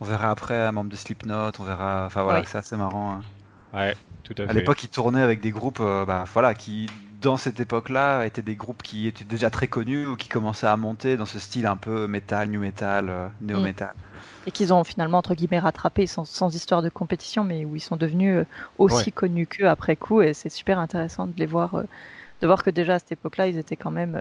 [0.00, 2.06] on verra après un membre de Slipknot, on verra.
[2.06, 2.46] Enfin voilà, Ouais.
[2.46, 3.12] c'est assez marrant.
[3.18, 3.26] hein.
[3.72, 4.54] Ouais, tout à À fait.
[4.54, 6.92] l'époque, ils tournaient avec des groupes, euh, bah, voilà, qui
[7.24, 10.76] dans cette époque-là étaient des groupes qui étaient déjà très connus ou qui commençaient à
[10.76, 13.94] monter dans ce style un peu métal, new metal, euh, néo metal.
[14.46, 17.80] Et qu'ils ont finalement, entre guillemets, rattrapé sans, sans histoire de compétition, mais où ils
[17.80, 18.44] sont devenus euh,
[18.78, 19.12] aussi Ouais.
[19.12, 20.20] connus qu'eux après coup.
[20.22, 21.84] Et c'est super intéressant de les voir, euh,
[22.42, 24.16] de voir que déjà à cette époque-là, ils étaient quand même.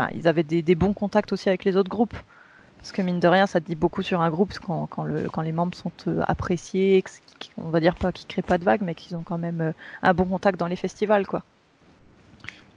[0.00, 2.16] euh, ils avaient des, des bons contacts aussi avec les autres groupes.
[2.78, 5.42] Parce que mine de rien, ça dit beaucoup sur un groupe quand, quand, le, quand
[5.42, 5.92] les membres sont
[6.28, 7.04] appréciés,
[7.58, 10.14] on va dire pas qu'ils créent pas de vagues, mais qu'ils ont quand même un
[10.14, 11.44] bon contact dans les festivals, quoi.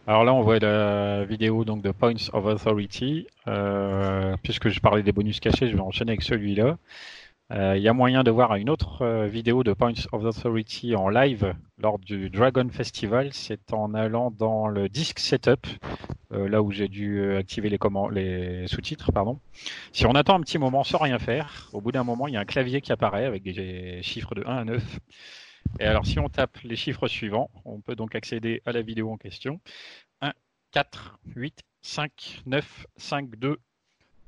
[0.08, 3.28] Alors là, on voit la vidéo donc de Points of Authority.
[3.48, 6.78] Euh, puisque je parlais des bonus cachés, je vais enchaîner avec celui-là.
[7.52, 10.96] Euh, Il y a moyen de voir une autre euh, vidéo de Points of Authority
[10.96, 13.30] en live lors du Dragon Festival.
[13.34, 15.66] C'est en allant dans le disc setup,
[16.34, 17.80] euh, là où j'ai dû euh, activer les,
[18.12, 19.12] les sous-titres.
[19.12, 19.40] Pardon.
[19.92, 22.38] Si on attend un petit moment sans rien faire, au bout d'un moment, il y
[22.38, 25.00] a un clavier qui apparaît avec des chiffres de 1 à 9.
[25.80, 29.12] Et alors, si on tape les chiffres suivants, on peut donc accéder à la vidéo
[29.12, 29.60] en question.
[30.22, 30.34] 1,
[30.72, 33.58] 4, 8, 5, 9, 5, 2.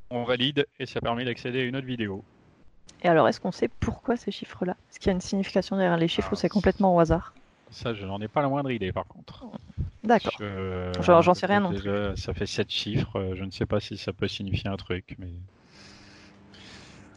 [0.10, 2.23] On valide et ça permet d'accéder à une autre vidéo.
[3.04, 4.76] Et alors, est-ce qu'on sait pourquoi ces chiffres-là?
[4.89, 7.34] Est-ce qu'il y a une signification derrière les chiffres ou c'est complètement au hasard?
[7.71, 9.45] Ça, je n'en ai pas la moindre idée par contre.
[10.04, 10.34] D'accord.
[10.39, 13.17] Je- j'en sais rien non déjà, Ça fait 7 chiffres.
[13.19, 15.30] euh, Je ne sais pas si ça peut signifier un truc, mais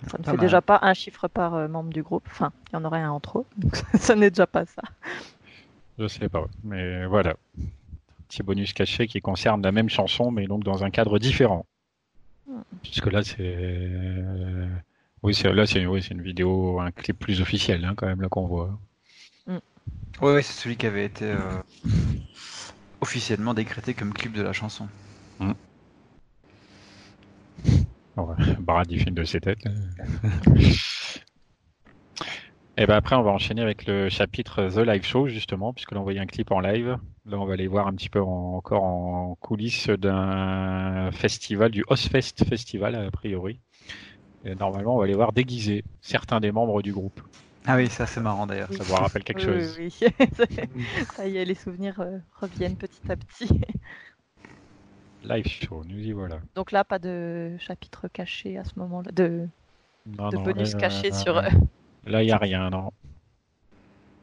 [0.08, 0.40] Ça ne fait mal.
[0.40, 2.24] déjà pas un chiffre par euh, membre du groupe.
[2.30, 3.46] Enfin, il y en aurait un en trop.
[3.56, 4.82] Donc ça n'est déjà pas ça.
[5.98, 6.44] je sais pas.
[6.64, 7.34] Mais voilà.
[8.28, 11.66] Petit bonus caché qui concerne la même chanson, mais donc dans un cadre différent.
[12.48, 12.60] Hmm.
[12.82, 13.36] Puisque là, c'est.
[13.40, 14.68] euh,
[15.22, 18.20] Oui, c'est là, c'est oui, c'est une vidéo, un clip plus officiel, hein, quand même,
[18.22, 18.78] là qu'on voit.
[20.22, 21.38] Ouais, ouais, c'est celui qui avait été euh,
[23.00, 24.86] officiellement décrété comme clip de la chanson.
[28.26, 29.64] Ouais, Brad, il filme de ses têtes.
[32.76, 36.00] Et ben après, on va enchaîner avec le chapitre The Live Show, justement, puisque là,
[36.00, 36.96] on voyait un clip en live.
[37.26, 41.84] Là, on va aller voir un petit peu en- encore en coulisses d'un festival, du
[41.88, 43.60] Ozfest Festival, a priori.
[44.44, 47.20] Et normalement, on va aller voir déguisés certains des membres du groupe.
[47.66, 48.72] Ah oui, ça c'est marrant d'ailleurs.
[48.72, 51.04] Ça vous rappelle quelque Oui, chose oui, oui.
[51.16, 53.60] ça y est, les souvenirs euh, reviennent petit à petit.
[55.22, 56.40] Live Show, nous y voilà.
[56.54, 59.48] Donc là, pas de chapitre caché à ce moment-là, de,
[60.06, 61.38] Non, de non, bonus là, caché euh, sur.
[61.38, 61.48] euh,
[62.06, 62.92] Là, il n'y a rien, non.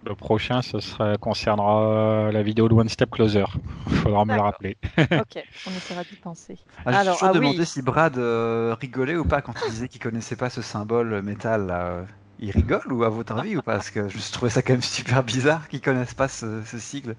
[0.03, 3.45] Le prochain, ce sera, concernera la vidéo de One Step Closer.
[3.87, 4.77] Il faudra me le rappeler.
[5.15, 6.59] ok, on essaiera d'y penser.
[6.85, 7.59] Ah, je me Alors, suis toujours ah oui.
[7.59, 11.21] demandé si Brad euh, rigolait ou pas quand il disait qu'il connaissait pas ce symbole
[11.21, 11.67] métal.
[11.67, 12.05] Là.
[12.39, 13.73] Il rigole ou à votre avis ou pas?
[13.73, 17.15] Parce que je trouvais ça quand même super bizarre qu'ils connaissent pas ce, ce sigle.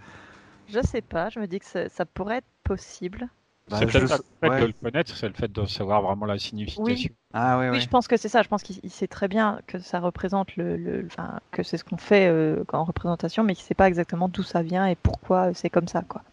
[0.68, 3.28] Je sais pas, je me dis que ça, ça pourrait être possible.
[3.70, 4.60] Bah, c'est peut-être pas le fait ouais.
[4.60, 7.10] de le connaître, c'est le fait de savoir vraiment la signification.
[7.32, 8.42] Ah ouais, Oui, je pense que c'est ça.
[8.42, 11.76] Je pense qu'il il sait très bien que ça représente le, le- enfin, que c'est
[11.78, 14.96] ce qu'on fait euh, en représentation, mais qu'il sait pas exactement d'où ça vient et
[14.96, 16.24] pourquoi c'est comme ça, quoi.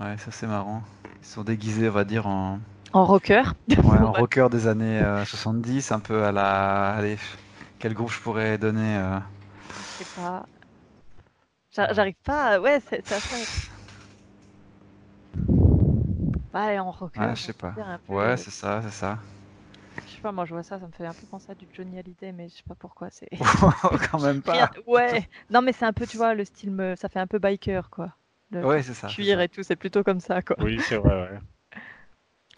[0.00, 0.82] Ouais, ça c'est marrant.
[1.22, 2.58] Ils sont déguisés, on va dire, en,
[2.92, 3.54] En rocker.
[3.82, 6.90] ouais, en rocker des années euh, 70, un peu à la.
[6.94, 7.16] Allez,
[7.78, 9.18] quel groupe je pourrais donner euh,
[9.76, 10.46] Je sais pas.
[11.70, 12.56] J'a- J'arrive pas.
[12.56, 13.46] à- Ouais, c'est assez.
[16.54, 17.20] Ouais, en rocker.
[17.20, 17.74] Ouais, je sais pas.
[18.08, 19.18] Ouais, euh, c'est ça, c'est ça.
[20.06, 21.68] Je sais pas, moi je vois ça, ça me fait un peu penser à du
[21.72, 23.10] Johnny Hallyday, mais je sais pas pourquoi.
[23.10, 23.28] C'est.
[24.10, 24.70] Quand même pas.
[24.86, 25.28] Ouais.
[25.50, 27.90] Non, mais c'est un peu, tu vois, le style me, ça fait un peu biker,
[27.90, 28.14] quoi.
[28.50, 29.08] Le Ouais, c'est ça.
[29.08, 30.56] cuir et tout, c'est plutôt comme ça, quoi.
[30.60, 31.30] Oui, c'est vrai.
[31.32, 31.38] ouais.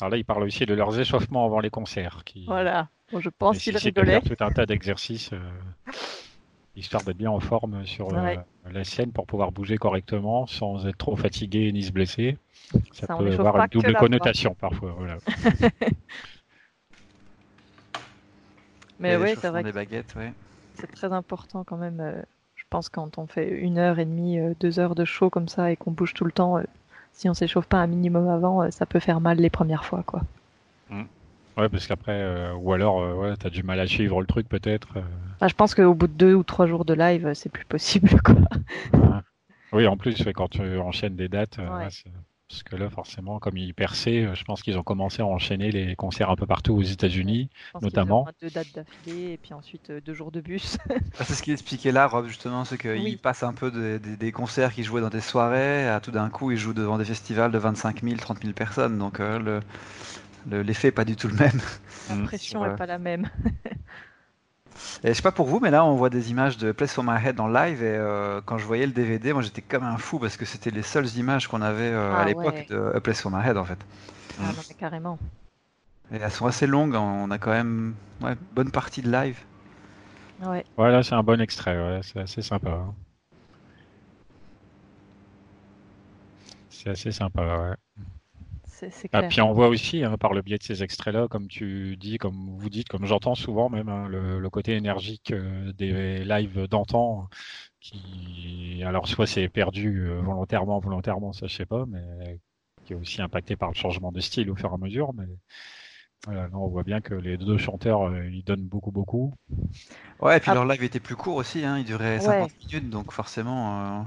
[0.00, 2.22] Alors là, ils parlent aussi de leurs échauffements avant les concerts.
[2.24, 2.46] Qui...
[2.46, 2.88] Voilà.
[3.12, 4.20] Bon, je pense qu'ils rigolaient.
[4.20, 5.50] tout un tas d'exercices, euh,
[6.80, 8.36] histoire d'être bien en forme sur euh,
[8.70, 12.36] la scène pour pouvoir bouger correctement sans être trop fatigué ni se blesser.
[12.92, 14.94] Ça, peut avoir une double connotation parfois.
[14.96, 15.18] Voilà.
[18.98, 20.32] Mais oui, c'est vrai baguettes, ouais.
[20.74, 22.00] c'est très important quand même.
[22.00, 22.20] euh,
[22.54, 25.48] je pense quand on fait une heure et demie, euh, deux heures de show comme
[25.48, 26.60] ça et qu'on bouge tout le temps,
[27.12, 30.22] si on s'échauffe pas un minimum avant, ça peut faire mal les premières fois, quoi.
[31.60, 34.48] Ouais, parce qu'après, euh, ou alors, euh, ouais, t'as du mal à suivre le truc
[34.48, 34.96] peut-être.
[34.96, 35.02] euh.
[35.36, 37.64] Enfin, je pense qu'au bout de deux ou trois jours de live, euh, c'est plus
[37.66, 38.34] possible, quoi.
[39.72, 41.84] Oui, en plus, ouais, quand tu enchaînes des dates, euh, Ouais.
[41.84, 42.10] ouais, c'est-
[42.48, 45.70] parce que là, forcément, comme ils perçaient, euh, je pense qu'ils ont commencé à enchaîner
[45.70, 47.48] les concerts un peu partout aux États-Unis.
[47.52, 48.26] Je pense qu'ils Notamment.
[48.42, 50.76] deux dates d'affilée et puis ensuite euh, deux jours de bus.
[51.20, 53.16] Ah, c'est ce qu'il expliquait là, Rob, justement, c'est qu'il Oui.
[53.16, 56.28] passe un peu des, des- des concerts qu'il jouait dans des soirées, à tout d'un
[56.30, 59.60] coup, il joue devant des festivals de 25 000, 30 000 personnes, donc euh, le-
[60.48, 61.60] le- l'effet n'est pas du tout le même.
[62.10, 62.24] Mm.
[62.24, 62.70] pression Ouais.
[62.70, 63.28] est pas la même.
[65.04, 67.04] Et je sais pas pour vous, mais là, on voit des images de Place for
[67.04, 69.98] My Head en live, et euh, quand je voyais le DVD, moi j'étais comme un
[69.98, 72.66] fou parce que c'était les seules images qu'on avait euh, Ah à l'époque ouais.
[72.68, 73.78] de A Place for My Head en fait.
[74.40, 75.18] Ah non, mais carrément.
[76.12, 79.38] Et elles sont assez longues, on a quand même ouais, bonne partie de live.
[80.42, 80.64] Ouais.
[80.78, 82.70] Ouais, là, c'est un bon extrait, ouais, c'est assez sympa.
[82.70, 82.94] hein.
[86.70, 87.74] C'est assez sympa, ouais.
[88.90, 91.96] C'est Ah, puis on voit aussi, hein, par le biais de ces extraits-là, comme tu
[91.96, 96.24] dis, comme vous dites, comme j'entends souvent même, hein, le, le côté énergique euh, des
[96.24, 97.28] lives d'antan,
[97.80, 102.38] qui, alors soit c'est perdu euh, volontairement, volontairement, ça je sais pas, mais
[102.86, 105.12] qui est aussi impacté par le changement de style au fur et à mesure.
[105.14, 105.26] Mais
[106.24, 109.34] voilà, là, on voit bien que les deux chanteurs, euh, ils donnent beaucoup, beaucoup.
[110.20, 110.54] Ouais, et puis Ah.
[110.54, 112.24] leur live était plus court aussi, hein, il durait Ouais.
[112.24, 114.06] 50 minutes, donc forcément.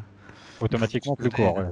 [0.62, 1.58] Automatiquement plus court.
[1.58, 1.66] ouais.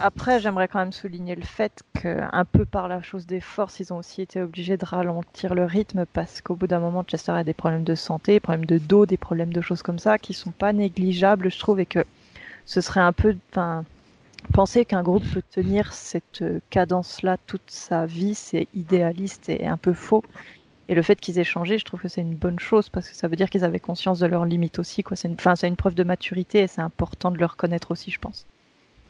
[0.00, 3.80] Après, j'aimerais quand même souligner le fait que, un peu par la chose des forces,
[3.80, 7.32] ils ont aussi été obligés de ralentir le rythme parce qu'au bout d'un moment, Chester
[7.32, 10.18] a des problèmes de santé, des problèmes de dos, des problèmes de choses comme ça
[10.18, 12.04] qui sont pas négligeables, je trouve, et que
[12.66, 13.36] ce serait un peu,
[14.52, 19.78] penser qu'un groupe peut tenir cette euh, cadence-là toute sa vie, c'est idéaliste et un
[19.78, 20.22] peu faux.
[20.88, 23.16] Et le fait qu'ils aient changé, je trouve que c'est une bonne chose parce que
[23.16, 25.16] ça veut dire qu'ils avaient conscience de leurs limites aussi, quoi.
[25.16, 28.46] C'est une preuve de maturité et c'est important de le reconnaître aussi, je pense.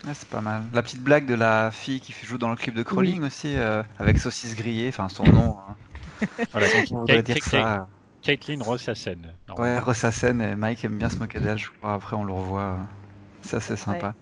[0.07, 0.65] Ouais, c'est pas mal.
[0.75, 3.83] La petite blague de la fille qui joue dans le clip de Crawling aussi, euh,
[3.99, 5.57] avec saucisse grillée, enfin son nom.
[5.69, 5.77] hein.
[6.53, 7.89] Voilà, On voudrait Kate- dire Kate- ça.
[8.23, 9.35] Caitlin Rossassen.
[9.59, 11.95] Ouais, Rossassen et Mike aime bien se moquer d'elle, je crois.
[11.95, 12.79] Après, on le revoit.
[13.43, 14.15] Ça, c'est sympa.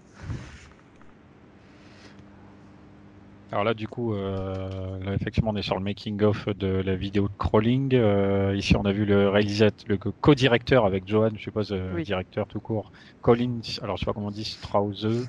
[3.52, 7.28] Alors là, du coup, euh, là, effectivement, on est sur le making-of de la vidéo
[7.28, 7.94] de Crawling.
[7.94, 12.02] Euh, ici, on a vu le réalisateur, le co-directeur avec Johan, je suppose, euh, Oui.
[12.02, 12.90] directeur tout court.
[13.20, 15.28] Colin, alors je sais pas comment on dit, Strause,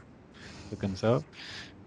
[0.80, 1.22] comme ça.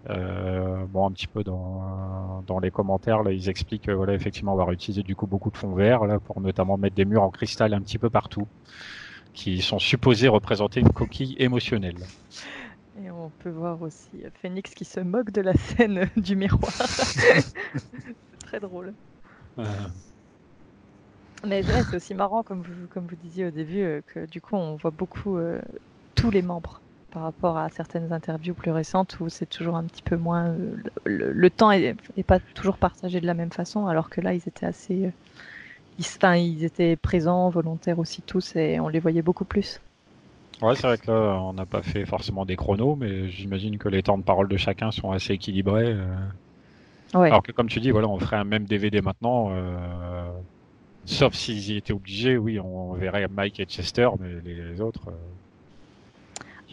[0.09, 4.53] Euh, bon, un petit peu dans, dans les commentaires, là, ils expliquent que voilà, effectivement,
[4.53, 7.23] on va réutiliser du coup beaucoup de fonds verts là pour notamment mettre des murs
[7.23, 8.47] en cristal un petit peu partout,
[9.33, 11.97] qui sont supposés représenter une coquille émotionnelle.
[13.03, 16.35] Et on peut voir aussi euh, Phoenix qui se moque de la scène euh, du
[16.35, 16.71] miroir.
[16.71, 17.43] c'est
[18.39, 18.93] très drôle.
[21.45, 24.41] Mais ouais, c'est aussi marrant, comme vous, comme vous disiez au début, euh, que du
[24.41, 25.61] coup on voit beaucoup euh,
[26.15, 30.01] tous les membres par rapport à certaines interviews plus récentes où c'est toujours un petit
[30.03, 30.47] peu moins.
[30.49, 34.21] euh, le, le temps est, est pas toujours partagé de la même façon, alors que
[34.21, 35.05] là ils étaient assez.
[35.07, 35.11] euh,
[35.99, 39.79] ils, enfin, ils étaient présents, volontaires aussi tous, et on les voyait beaucoup plus.
[40.61, 43.89] Ouais, c'est vrai que là, on n'a pas fait forcément des chronos, mais j'imagine que
[43.89, 45.91] les temps de parole de chacun sont assez équilibrés.
[45.93, 46.15] euh.
[47.13, 47.27] Ouais.
[47.27, 50.25] Alors que comme tu dis, voilà, on ferait un même DVD maintenant, euh,
[51.05, 55.09] sauf s'ils y étaient obligés, oui, on verrait Mike et Chester, mais les, autres.
[55.09, 55.13] euh,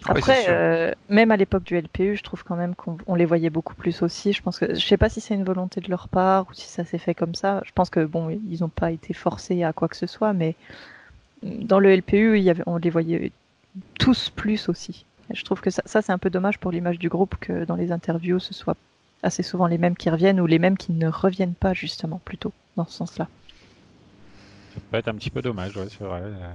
[0.07, 0.53] Après, sûr.
[0.53, 3.75] euh, même à l'époque du LPU, je trouve quand même qu'on on les voyait beaucoup
[3.75, 4.33] plus aussi.
[4.33, 6.69] Je pense que je sais pas si c'est une volonté de leur part ou si
[6.69, 7.63] ça s'est fait comme ça.
[7.65, 10.57] Je pense que bon, ils n'ont pas été forcés à quoi que ce soit, mais
[11.43, 13.33] dans le LPU, il y avait, on les voyait
[13.99, 15.07] tous plus aussi.
[15.31, 17.65] Et je trouve que ça, ça c'est un peu dommage pour l'image du groupe que
[17.65, 18.77] dans les interviews, ce soit
[19.23, 22.53] assez souvent les mêmes qui reviennent ou les mêmes qui ne reviennent pas justement plutôt
[22.77, 23.29] dans ce sens-là.
[24.75, 26.21] Ça peut être un petit peu dommage, ouais, c'est vrai.
[26.23, 26.53] euh.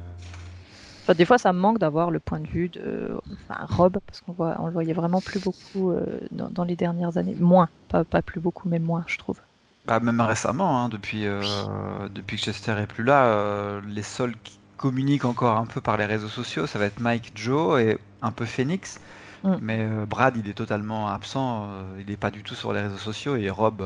[1.10, 3.20] Enfin, des fois, ça me manque d'avoir le point de vue de
[3.50, 6.76] enfin, Rob, parce qu'on voit, on le voyait vraiment plus beaucoup euh, dans, dans les
[6.76, 7.36] dernières années.
[7.36, 9.42] Moins, pas, pas plus beaucoup, mais moins, je trouve.
[9.86, 14.36] Bah, même récemment, hein, depuis, euh, depuis que Chester est plus là, euh, les seuls
[14.44, 17.98] qui communiquent encore un peu par les réseaux sociaux, ça va être Mike, Joe et
[18.22, 19.00] un peu Phoenix.
[19.44, 19.60] Mm.
[19.60, 21.70] Mais Brad, il est totalement absent,
[22.00, 23.36] il n'est pas du tout sur les réseaux sociaux.
[23.38, 23.84] Et Rob,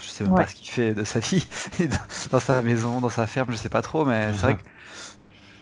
[0.00, 0.34] je sais même Ouais.
[0.34, 1.46] pas ce qu'il fait de sa vie,
[1.80, 1.98] dans,
[2.32, 4.04] dans sa maison, dans sa ferme, je sais pas trop.
[4.06, 4.62] Mais c'est vrai que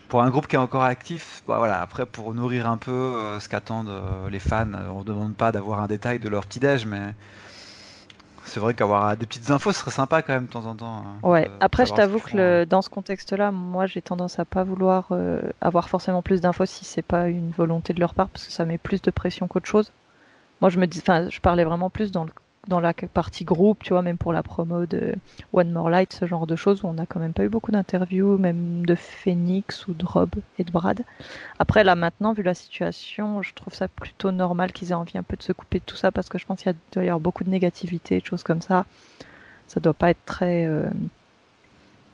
[0.07, 3.39] pour un groupe qui est encore actif, bah voilà, après pour nourrir un peu euh,
[3.39, 6.45] ce qu'attendent euh, les fans, euh, on ne demande pas d'avoir un détail de leur
[6.45, 7.13] petit-déj, mais
[8.43, 11.03] c'est vrai qu'avoir des petites infos ce serait sympa quand même de temps en temps.
[11.05, 11.49] Hein, ouais.
[11.59, 15.09] Après, je t'avoue que le, dans ce contexte-là, moi, j'ai tendance à pas vouloir
[15.61, 18.65] avoir forcément plus d'infos si c'est pas une volonté de leur part, parce que ça
[18.65, 19.91] met plus de pression qu'autre chose.
[20.61, 22.31] Moi, je me dis, enfin, je parlais vraiment plus dans le
[22.67, 25.15] dans la partie groupe, tu vois, même pour la promo de
[25.53, 27.71] One More Light, ce genre de choses, où on n'a quand même pas eu beaucoup
[27.71, 31.01] d'interviews, même de Phoenix ou de Rob et de Brad.
[31.59, 35.23] Après, là, maintenant, vu la situation, je trouve ça plutôt normal qu'ils aient envie un
[35.23, 37.19] peu de se couper de tout ça, parce que je pense qu'il doit y avoir
[37.19, 38.85] beaucoup de négativité, de choses comme ça.
[39.67, 40.65] Ça doit pas être très...
[40.65, 40.89] Euh,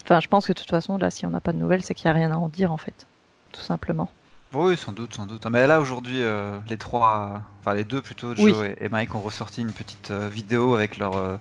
[0.04, 1.94] enfin, je pense que de toute façon, là, si on n'a pas de nouvelles, c'est
[1.94, 3.08] qu'il n'y a rien à en dire, en fait.
[3.52, 4.10] Tout simplement.
[4.54, 5.46] Oui, sans doute, sans doute.
[5.46, 9.62] Mais là, aujourd'hui, euh, les trois, enfin les deux plutôt, Joe et, Mike, ont ressorti
[9.62, 11.38] une petite euh, vidéo avec leur, euh,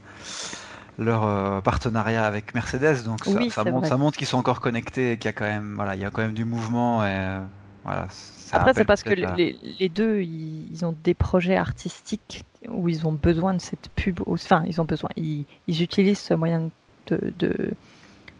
[0.96, 3.03] leur partenariat avec Mercedes.
[3.05, 5.75] Donc ça, montre, ça montre qu'ils sont encore connectés et qu'il y a quand même,
[5.75, 7.05] voilà, il y a quand même du mouvement.
[7.05, 7.40] Et,
[7.85, 8.07] voilà,
[8.53, 13.12] Après, c'est parce que les, les, deux, ils, ont des projets artistiques où ils ont
[13.12, 14.20] besoin de cette pub.
[14.27, 15.11] Enfin, ils ont besoin.
[15.16, 16.70] Ils, ils utilisent ce moyen
[17.09, 17.73] de, de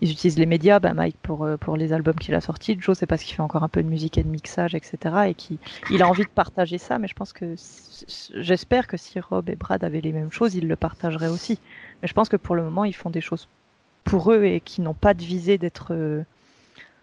[0.00, 2.96] ils utilisent les médias, bah Mike pour, euh, pour les albums qu'il a sortis, Joe
[2.96, 4.98] c'est parce qu'il fait encore un peu de musique et de mixage, etc.
[5.28, 5.58] Et qu'il
[5.90, 7.54] il a envie de partager ça, mais je pense que
[8.34, 11.58] j'espère que si Rob et Brad avaient les mêmes choses, ils le partageraient aussi.
[12.02, 13.48] Mais je pense que pour le moment, ils font des choses
[14.04, 16.24] pour eux et qui n'ont pas de visée d'être euh,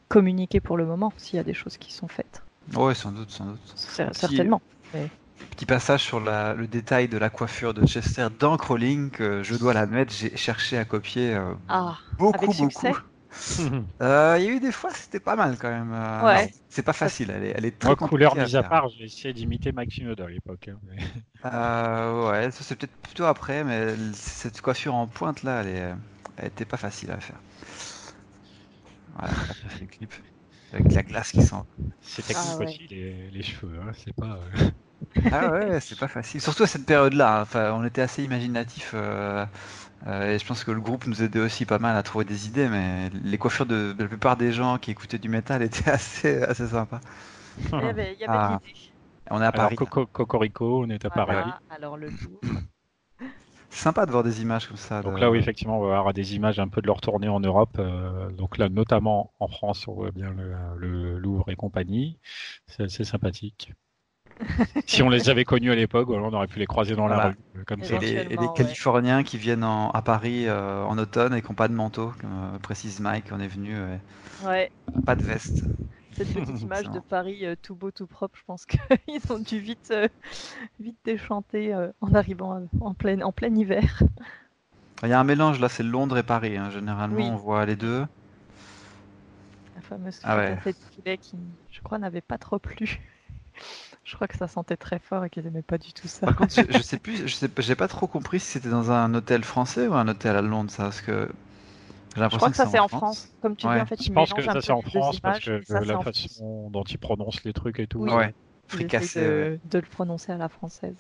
[0.08, 2.44] communiquées pour le moment, s'il y a des choses qui sont faites.
[2.76, 3.60] Oui, sans doute, sans doute.
[4.14, 4.62] Certainement.
[5.52, 9.74] Petit passage sur le détail de la coiffure de Chester dans Crawling, que je dois
[9.74, 12.88] l'admettre, j'ai cherché à copier euh, ah, beaucoup, beaucoup.
[14.02, 15.92] Euh, il y a eu des fois, c'était pas mal quand même.
[15.94, 16.52] Euh, ouais.
[16.70, 19.32] C'est pas facile, elle est, elle est très Moi, couleur mise à, part, j'ai essayé
[19.32, 20.70] d'imiter Shinoda à l'époque.
[20.70, 20.80] Hein,
[22.32, 25.94] ouais, ça c'est peut-être plutôt après, mais cette coiffure en pointe là, elle, est,
[26.38, 27.40] elle était pas facile à faire.
[29.18, 29.34] Voilà,
[29.82, 30.14] le clip.
[30.74, 31.56] Avec la glace qui sent.
[32.02, 34.40] C'est technique ah, aussi, les, les, cheveux, hein, c'est pas.
[35.32, 36.42] Ah ouais, c'est pas facile.
[36.42, 37.40] Surtout à cette période-là.
[37.40, 37.42] Hein.
[37.42, 38.92] Enfin, on était assez imaginatif.
[38.94, 39.46] Euh,
[40.06, 42.48] euh, et je pense que le groupe nous aidait aussi pas mal à trouver des
[42.48, 46.42] idées, mais les coiffures de, la plupart des gens qui écoutaient du métal étaient assez,
[46.44, 47.00] assez sympas.
[47.60, 48.60] Il y avait, il y avait ah.
[49.30, 49.76] On est à Paris.
[49.76, 51.52] Cocorico, on est à Paris.
[51.70, 52.10] Alors le
[53.70, 55.02] C'est sympa de voir des images comme ça.
[55.02, 57.40] Donc là, oui, effectivement, on va avoir des images un peu de leur tournée en
[57.40, 57.76] Europe.
[57.80, 62.18] Euh, donc là, notamment en France, on voit bien le, le Louvre et compagnie.
[62.68, 63.74] C'est assez sympathique
[64.86, 67.36] si on les avait connus à l'époque, on aurait pu les croiser dans la rue.
[67.56, 67.96] Euh, comme ça.
[67.96, 71.74] Et, les, Californiens qui viennent à Paris euh, en automne et qui n'ont pas de
[71.74, 73.76] manteau, comme euh, précise Mike, on est venu.
[74.46, 74.72] ouais.
[75.06, 75.64] Pas de veste.
[76.14, 78.80] Cette petite image de Paris tout beau, tout propre, je pense qu'ils
[79.30, 79.94] ont dû vite,
[80.80, 84.04] vite déchanter en arrivant en plein, en plein hiver.
[85.04, 86.58] Il y a un mélange là, c'est Londres et Paris.
[86.58, 86.72] Hein.
[86.72, 88.06] Généralement, on voit les deux.
[89.76, 91.38] La fameuse ah qui,
[91.72, 93.00] je crois, n'avait pas trop plu.
[94.08, 96.28] Je crois que ça sentait très fort et qu'ils n'aimaient pas du tout ça.
[96.28, 99.14] Par contre, je, sais plus, je sais, j'ai pas trop compris si c'était dans un
[99.14, 101.30] hôtel français ou un hôtel à Londres, ça, parce que
[102.16, 103.28] j'ai l'impression je crois que, ça c'est en France.
[103.42, 106.00] Comme tu dis, en fait, je pense que ça c'est en France parce que la
[106.00, 108.00] façon dont ils prononcent les trucs et tout.
[108.00, 108.14] Oui.
[108.14, 108.34] Ouais.
[108.70, 109.20] Fricassé.
[109.22, 110.96] De, de, le prononcer à la française.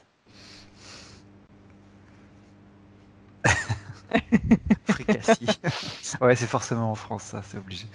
[4.85, 5.45] Fricassé.
[6.19, 7.85] ouais, c'est forcément en France, ça, c'est obligé.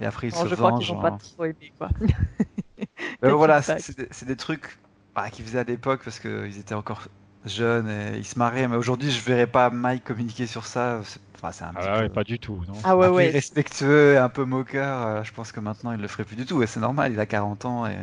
[0.00, 1.88] Et après, ils se je crois qu'ils n'ont pas trop aimé, quoi.
[3.22, 4.78] voilà, c'est des, trucs
[5.14, 7.08] bah, qu'ils faisaient à l'époque parce qu'ils étaient encore
[7.46, 8.68] jeunes et ils se marraient.
[8.68, 11.00] Mais aujourd'hui, je verrais pas Mike communiquer sur ça.
[11.34, 12.62] Enfin, c'est un ah ouais, pas du tout.
[12.66, 12.74] Non.
[12.82, 13.28] Ah ouais, ouais.
[13.30, 15.06] respectueux et un peu moqueur.
[15.06, 16.62] Euh, je pense que maintenant, il le ferait plus du tout.
[16.62, 17.86] Et c'est normal, il a 40 ans.
[17.86, 17.96] Et...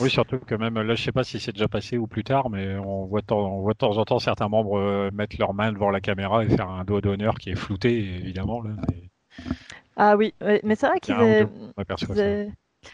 [0.00, 2.50] Oui, surtout que même là, je sais pas si c'est déjà passé ou plus tard,
[2.50, 5.72] mais on voit, on voit de temps en temps certains membres euh, mettre leurs mains
[5.72, 8.62] devant la caméra et faire un doigt d'honneur qui est flouté, évidemment.
[8.62, 8.70] Là,
[9.96, 11.14] Ah oui, mais c'est vrai qu'ils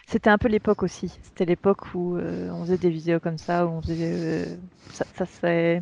[0.05, 1.17] c'était un peu l'époque aussi.
[1.23, 3.95] C'était l'époque où euh, on faisait des vidéos comme ça, où on faisait.
[3.99, 4.45] Euh,
[4.93, 5.81] ça, ça c'est.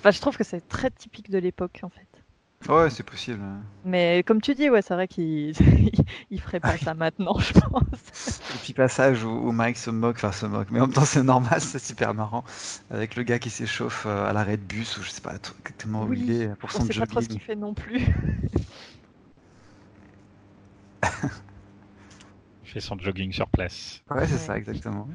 [0.00, 2.08] Enfin, je trouve que c'est très typique de l'époque en fait.
[2.68, 3.42] Ouais, c'est possible.
[3.84, 5.52] Mais comme tu dis, ouais, c'est vrai qu'il
[6.30, 8.40] il ferait pas ça maintenant, je pense.
[8.52, 11.22] Le petit passage où, Mike se moque, enfin se moque, mais en même temps c'est
[11.22, 12.44] normal, c'est super marrant,
[12.90, 16.04] avec le gars qui s'échauffe euh, à l'arrêt de bus ou je sais pas exactement
[16.04, 18.06] où il est pour son on sait pas trop ce qu'il fait non plus.
[22.72, 24.02] fait son jogging sur place.
[24.10, 25.08] Ouais, c'est ça, exactement.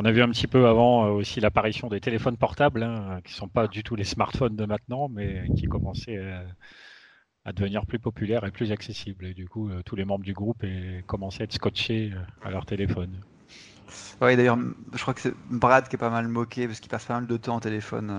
[0.00, 3.32] On a vu un petit peu avant euh, aussi l'apparition des téléphones portables, hein, qui
[3.32, 6.44] sont pas du tout les smartphones de maintenant, mais qui commençaient euh,
[7.44, 9.26] à devenir plus populaires et plus accessibles.
[9.26, 10.64] Et du coup, euh, tous les membres du groupe
[11.08, 12.12] commençaient à être scotchés
[12.44, 13.10] à leur téléphone.
[14.20, 14.58] Ouais, d'ailleurs,
[14.92, 17.26] je crois que c'est Brad qui est pas mal moqué parce qu'il passe pas mal
[17.26, 18.12] de temps au téléphone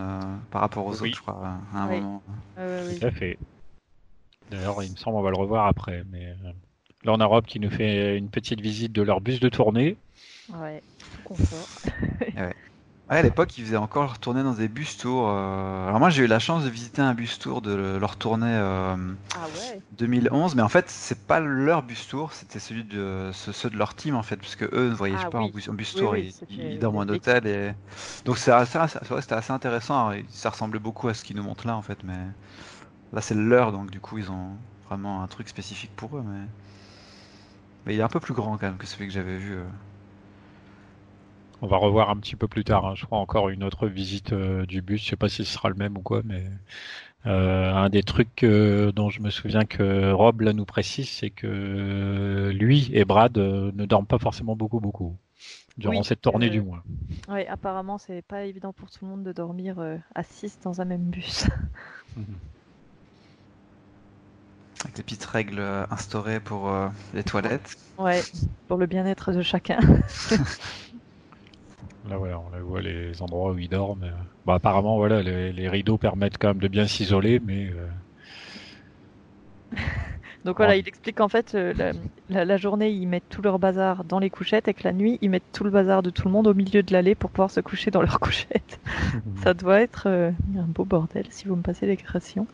[0.51, 2.23] par rapport aux autres, je crois, à un moment.
[2.57, 3.37] Tout à fait.
[4.51, 6.35] D'ailleurs, il me semble on va le revoir après, mais
[7.03, 9.97] Là, Rob qui nous fait une petite visite de leur bus de tournée.
[10.49, 10.83] Ouais,
[11.23, 11.69] confort.
[12.35, 12.53] ouais.
[13.09, 15.29] Ouais, à l'époque, ils faisaient encore leur tournée dans des bus tours.
[15.29, 15.87] euh.
[15.87, 18.95] Alors moi, j'ai eu la chance de visiter un bus tour de leur tournée euh,
[19.33, 23.51] Ah ouais 2011, mais en fait, c'est pas leur bus tour, c'était celui de ce-
[23.51, 25.49] ceux de leur team en fait, parce que eux ne voyagent Ah pas en oui.
[25.49, 27.73] bus, en tour, oui, ils, dorment en hôtel et
[28.25, 28.79] donc c'est assez,
[29.21, 30.09] c'était assez intéressant.
[30.09, 32.17] Alors, ça ressemblait beaucoup à ce qu'ils nous montrent là en fait, mais
[33.11, 34.57] là c'est leur, donc du coup ils ont
[34.89, 36.47] vraiment un truc spécifique pour eux, mais
[37.85, 39.53] mais il est un peu plus grand quand même que celui que j'avais vu.
[39.57, 39.65] euh.
[41.61, 44.31] On va revoir un petit peu plus tard, hein, je crois encore une autre visite
[44.31, 46.45] euh, du bus, je sais pas si ce sera le même ou quoi, mais
[47.27, 51.31] euh, un des trucs euh, dont je me souviens que Rob là nous précise, c'est
[51.31, 55.17] que lui et Brad euh, ne dorment pas forcément beaucoup beaucoup
[55.77, 56.83] durant Oui, cette tournée euh, du moins.
[57.29, 60.81] Ouais, apparemment, c'est pas évident pour tout le monde de dormir euh, à 6 dans
[60.81, 61.47] un même bus.
[64.83, 67.77] Avec les petites règles euh, instaurées pour euh, les toilettes.
[67.97, 68.25] Ouais,
[68.67, 69.79] pour le bien-être de chacun.
[72.03, 74.11] Là voilà, on la voit les endroits où ils dorment.
[74.45, 77.87] Bon, apparemment voilà, les, les rideaux permettent quand même de bien s'isoler, mais euh,
[80.45, 80.77] Donc voilà, Ouais.
[80.77, 81.93] il explique qu'en fait, euh, la,
[82.29, 85.17] la- la journée, ils mettent tout leur bazar dans les couchettes et que la nuit,
[85.21, 87.51] ils mettent tout le bazar de tout le monde au milieu de l'allée pour pouvoir
[87.51, 88.79] se coucher dans leurs couchettes.
[89.35, 92.47] Ça doit être euh, un beau bordel, si vous me passez l'expression.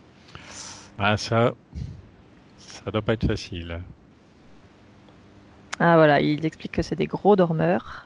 [0.97, 1.53] ah ça,
[2.84, 3.80] ça doit pas être facile.
[5.80, 8.05] Ah voilà, il explique que c'est des gros dormeurs.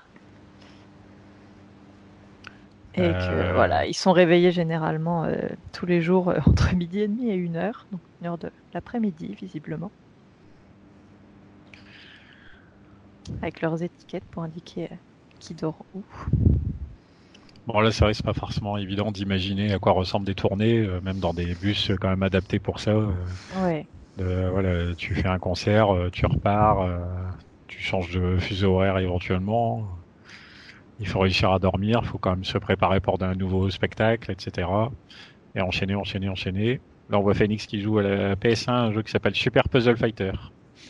[2.95, 3.53] Et que Euh.
[3.53, 5.38] voilà, ils sont réveillés généralement euh,
[5.72, 8.49] tous les jours euh, entre midi et demi et une heure, donc une heure de
[8.74, 9.91] l'après-midi visiblement.
[13.41, 14.89] Avec leurs étiquettes pour indiquer
[15.39, 16.03] qui dort où.
[17.67, 20.86] Bon là c'est vrai que c'est pas forcément évident d'imaginer à quoi ressemblent des tournées,
[21.03, 22.95] même dans des bus quand même adaptés pour ça.
[23.63, 23.86] Ouais,
[24.24, 26.99] voilà, tu fais un concert, euh, tu repars, euh,
[27.67, 29.88] tu changes de fuseau horaire éventuellement.
[30.99, 34.32] Il faut réussir à dormir, il faut quand même se préparer pour un nouveau spectacle,
[34.32, 34.67] etc.
[35.55, 36.82] Et enchaîner, enchaîner, enchaîner.
[37.09, 39.97] Là on voit Phoenix qui joue à la PS1 un jeu qui s'appelle Super Puzzle
[39.97, 40.34] Fighter.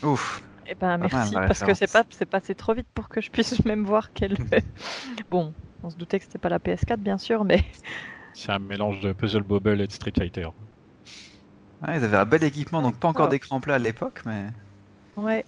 [0.02, 0.42] Ouf.
[0.66, 3.64] et ben merci parce que c'est pas c'est passé trop vite pour que je puisse
[3.64, 4.36] même voir quelle.
[5.30, 7.64] bon, on se doutait que c'était pas la PS4 bien sûr, mais
[8.34, 10.48] C'est un mélange de Puzzle Bobble et de Street Fighter.
[11.82, 13.28] Ouais, ils avaient un bel équipement, donc pas encore Ah.
[13.28, 14.46] d'écran plat à l'époque, mais
[15.16, 15.44] ouais.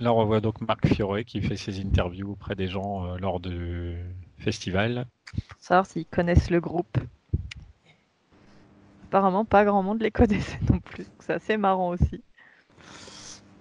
[0.00, 3.38] Là, on voit donc Marc Fiore qui fait ses interviews auprès des gens euh, lors
[3.40, 3.96] du
[4.38, 5.06] festival.
[5.48, 6.96] pour savoir s'ils connaissent le groupe.
[9.06, 11.04] Apparemment, pas grand monde les connaissait non plus.
[11.04, 12.22] donc C'est assez marrant aussi.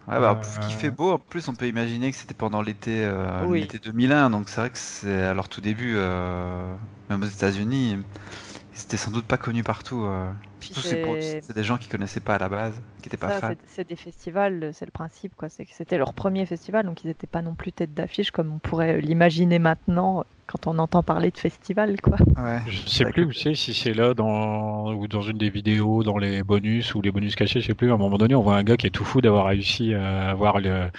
[0.07, 2.61] Ouais, bah, Euh, pour qu'il fait beau, en plus, on peut imaginer que c'était pendant
[2.61, 3.61] l'été euh, Oui.
[3.61, 6.73] l'été 2001, donc c'est vrai que c'est à leur tout début, euh,
[7.09, 7.97] même aux États-Unis,
[8.77, 10.03] c'était sans doute pas connu partout.
[10.05, 10.31] euh.
[10.59, 13.53] C'est des gens qui connaissaient pas à la base, qui étaient pas ça, fans.
[13.67, 15.49] c'est- des festivals, c'est le principe quoi.
[15.49, 18.51] C'est que c'était leur premier festival, donc ils n'étaient pas non plus tête d'affiche comme
[18.53, 22.17] on pourrait l'imaginer maintenant quand on entend parler de festival quoi.
[22.37, 22.59] Ouais.
[22.67, 26.17] Je sais plus où c'est, si c'est là dans ou dans une des vidéos, dans
[26.17, 27.91] les bonus ou les bonus cachés, je sais plus.
[27.91, 30.29] À un moment donné, on voit un gars qui est tout fou d'avoir réussi à
[30.29, 30.89] avoir le-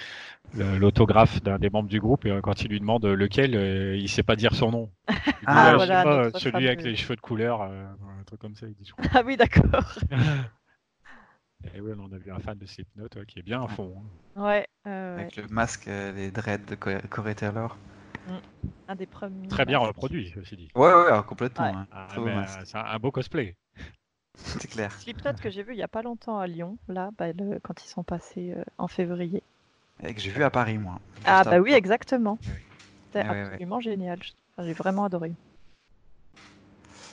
[0.55, 4.09] l'autographe d'un des membres du groupe et euh, quand il lui demande lequel, euh, il
[4.09, 4.91] sait pas dire son nom.
[5.07, 7.85] Dit, Ah, je sais voilà, pas, notre celui avec les cheveux de couleur, euh,
[8.19, 8.67] un truc comme ça.
[8.67, 9.05] Il dit, je crois.
[9.13, 9.99] ah oui, d'accord.
[11.75, 13.93] Et ouais, on a vu un fan de Slipknot ouais, qui est bien à fond.
[14.37, 14.41] hein.
[14.41, 15.21] Ouais, euh, ouais.
[15.23, 17.77] Avec le masque, euh, les dreads de Co- Corey Taylor.
[18.87, 19.49] un des premiers.
[19.49, 19.89] Très bien masques.
[19.89, 20.69] reproduit, ceci dit.
[20.73, 21.65] Ouais, ouais, ouais, complètement.
[21.65, 21.71] Ouais.
[21.75, 21.87] hein.
[21.91, 23.55] Ah, euh, c'est un, un beau cosplay.
[24.35, 24.91] C'est clair.
[24.93, 27.83] Slipknot que j'ai vu il y a pas longtemps à Lyon, là, bah, le- quand
[27.83, 29.43] ils sont passés euh, en février.
[30.03, 30.99] Et que j'ai vu à Paris, moi.
[31.23, 32.39] Ah bah oui, exactement.
[32.47, 32.53] Oui.
[33.07, 33.59] C'était Ouais, ouais, ouais.
[33.59, 34.19] absolument génial.
[34.53, 35.33] enfin, J'ai vraiment adoré.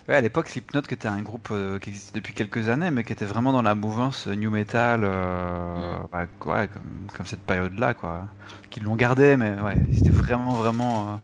[0.08, 3.02] Ouais, à l'époque, Slipknot, qui était un groupe euh, qui existait depuis quelques années, mais
[3.04, 6.06] qui était vraiment dans la mouvance euh, new metal, euh, Mm.
[6.12, 8.26] bah, ouais, comme, comme cette période-là, quoi.
[8.70, 11.16] Qui l'ont gardé, mais ouais, c'était vraiment, vraiment euh,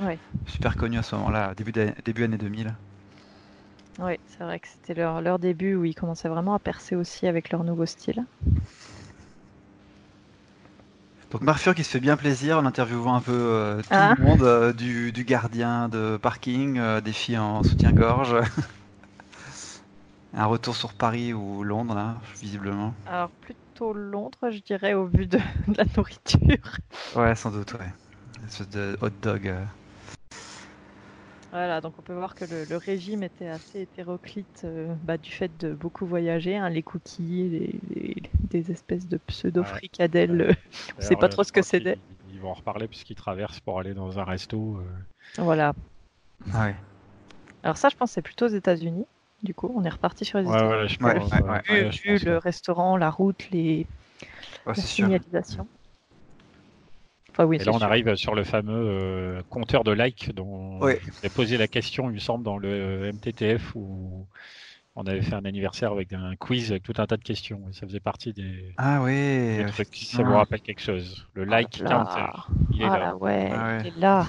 [0.00, 1.72] Ouais, super connu à ce moment-là, début,
[2.04, 2.74] début année 2000.
[3.98, 7.26] ouais c'est vrai que c'était leur, leur début où ils commençaient vraiment à percer aussi
[7.26, 8.24] avec leur nouveau style.
[11.30, 14.14] Donc Marfur qui se fait bien plaisir en interviewant un peu euh, tout Ah.
[14.16, 18.36] le monde, euh, du, du gardien de parking, euh, des filles en soutien-gorge.
[20.34, 22.94] un retour sur Paris ou Londres, là, visiblement.
[23.06, 26.78] Alors plutôt Londres, je dirais, au vu de, de la nourriture.
[27.16, 27.92] Ouais, sans doute, ouais.
[28.40, 29.52] Une espèce de hot dog.
[31.50, 35.30] Voilà, donc on peut voir que le, le régime était assez hétéroclite euh, bah, du
[35.30, 40.40] fait de beaucoup voyager, hein, les cookies, les, les- des espèces de pseudo-fricadelles.
[40.42, 40.52] euh,
[40.98, 41.80] On sait D'ailleurs, pas trop ce que c'est
[42.30, 44.76] Ils vont en reparler puisqu'ils traversent pour aller dans un resto.
[44.76, 44.84] euh.
[45.38, 45.72] Voilà.
[46.52, 46.76] Ah ouais.
[47.62, 49.06] Alors ça, je pense que c'est plutôt aux États-Unis.
[49.42, 50.72] Du coup, on est reparti sur les Ouais, États-Unis.
[50.82, 51.30] ouais, je Ouais, pense.
[51.30, 51.90] ouais, ouais.
[52.04, 53.86] Vu, vu le restaurant, la route, les
[54.76, 55.66] la sûr.
[57.38, 57.44] Signalisation.
[57.44, 57.82] Enfin, oui, Et là, on sûr.
[57.82, 60.94] arrive sur le fameux euh, compteur de likes dont Oui.
[61.04, 64.28] vous avez posé la question, il me semble, dans le MTTF où
[64.96, 67.68] on avait fait un anniversaire avec un quiz avec tout un tas de questions.
[67.70, 69.12] Et ça faisait partie des, Ah oui,
[69.56, 69.94] des trucs.
[70.10, 71.84] Ça vous rappelle quelque chose Le like Ah là.
[71.84, 72.32] counter.
[72.70, 72.98] Il est Ah là.
[72.98, 73.84] là, ouais, Ah ouais.
[73.84, 74.26] il est là.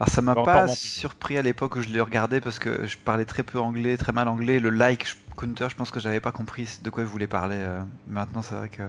[0.00, 3.24] Alors ça m'a Pas surpris à l'époque où je l'ai regardé parce que je parlais
[3.26, 4.58] très peu anglais, très mal anglais.
[4.60, 5.06] Le like
[5.36, 7.56] counter, je pense que j'avais pas compris de quoi il voulait parler.
[7.58, 7.82] euh.
[8.06, 8.82] Maintenant, c'est vrai que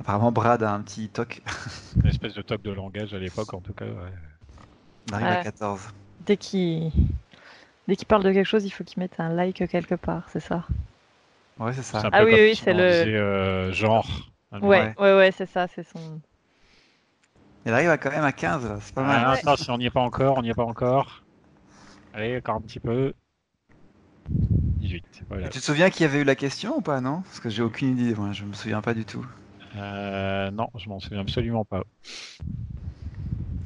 [0.00, 1.42] apparemment Brad a un petit toc.
[2.02, 3.86] Une espèce de top de langage à l'époque, en tout cas.
[3.86, 4.12] ouais.
[5.10, 5.44] On arrive à Ouais.
[5.44, 5.88] 14.
[6.26, 6.92] Dès qu'il
[7.88, 10.40] dès qu'il parle de quelque chose, il faut qu'il mette un like quelque part, c'est
[10.40, 10.64] ça?
[11.58, 12.00] Ouais, c'est ça.
[12.00, 14.30] Un Ah peu oui, comme oui, si c'est le- disait, euh, genre.
[14.60, 14.94] Ouais, Ouais.
[14.98, 16.20] ouais, ouais, c'est ça, c'est son.
[17.66, 19.22] Il arrive à quand même à 15, là, c'est pas mal.
[19.22, 21.22] Ah, attends, si on n'y est pas encore, on n'y est pas encore.
[22.12, 23.12] Allez, encore un petit peu.
[24.80, 25.48] 18, voilà.
[25.50, 27.22] Tu te souviens qui avait eu la question ou pas, non?
[27.22, 29.24] Parce que j'ai aucune idée, moi, je me souviens pas du tout.
[29.76, 31.82] Euh, non, je m'en souviens absolument pas.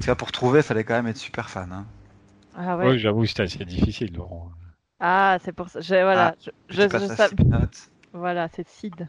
[0.01, 1.71] Tu vois, pour trouver, fallait quand même être super fan.
[1.73, 1.85] Hein.
[2.57, 2.89] Ah ouais.
[2.91, 4.51] Oui, j'avoue, c'était assez difficile, Laurent.
[4.99, 5.81] Ah, c'est pour ça.
[5.81, 7.35] Voilà, Ah, je, je, je.
[8.13, 9.07] Voilà, c'est Sid.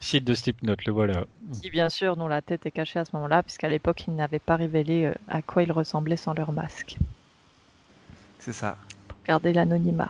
[0.00, 1.24] Site de Slipknot, le voilà.
[1.60, 4.38] Qui, bien sûr, dont la tête est cachée à ce moment-là, puisqu'à l'époque, ils n'avaient
[4.38, 6.96] pas révélé euh, à quoi ils ressemblaient sans leur masque.
[8.38, 8.76] C'est ça.
[9.08, 10.08] Pour garder l'anonymat.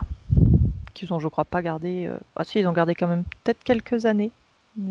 [0.93, 2.07] Qu'ils ont, je crois, pas gardé.
[2.07, 4.31] euh, Ah, si, ils ont gardé quand même peut-être quelques années.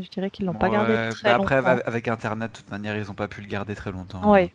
[0.01, 1.69] Je dirais qu'ils l'ont pas gardé Ouais, très bah après, longtemps.
[1.71, 4.31] avec- avec Internet, de toute manière, ils ont pas pu le garder très longtemps.
[4.31, 4.53] Ouais,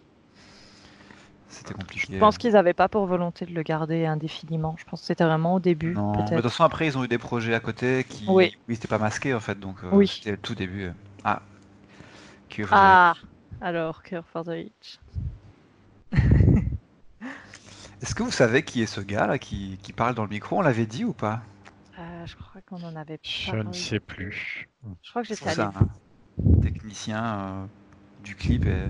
[1.49, 2.13] C'était compliqué.
[2.13, 4.75] je pense qu'ils n'avaient pas pour volonté de le garder indéfiniment.
[4.77, 7.03] Je pense que c'était vraiment au début, Non, mais de toute façon, après, ils ont
[7.03, 8.51] eu des projets à côté qui Oui.
[8.67, 9.59] n'étaient pas masqués, en fait.
[9.59, 10.07] Donc, euh, Oui.
[10.07, 10.91] c'était le tout début.
[11.23, 11.41] Ah.
[12.49, 13.13] Cure Ah,
[13.61, 14.99] alors, Cure for the Rich.
[18.01, 20.57] Est-ce que vous savez qui est ce gars là qui, qui parle dans le micro?
[20.57, 21.41] On l'avait dit ou pas?
[22.25, 23.63] Je crois qu'on en avait Je parlé.
[23.67, 24.69] ne sais plus.
[25.01, 25.55] Je crois que j'étais allée.
[25.55, 25.73] ça,
[26.45, 27.65] un technicien euh,
[28.23, 28.87] du clip et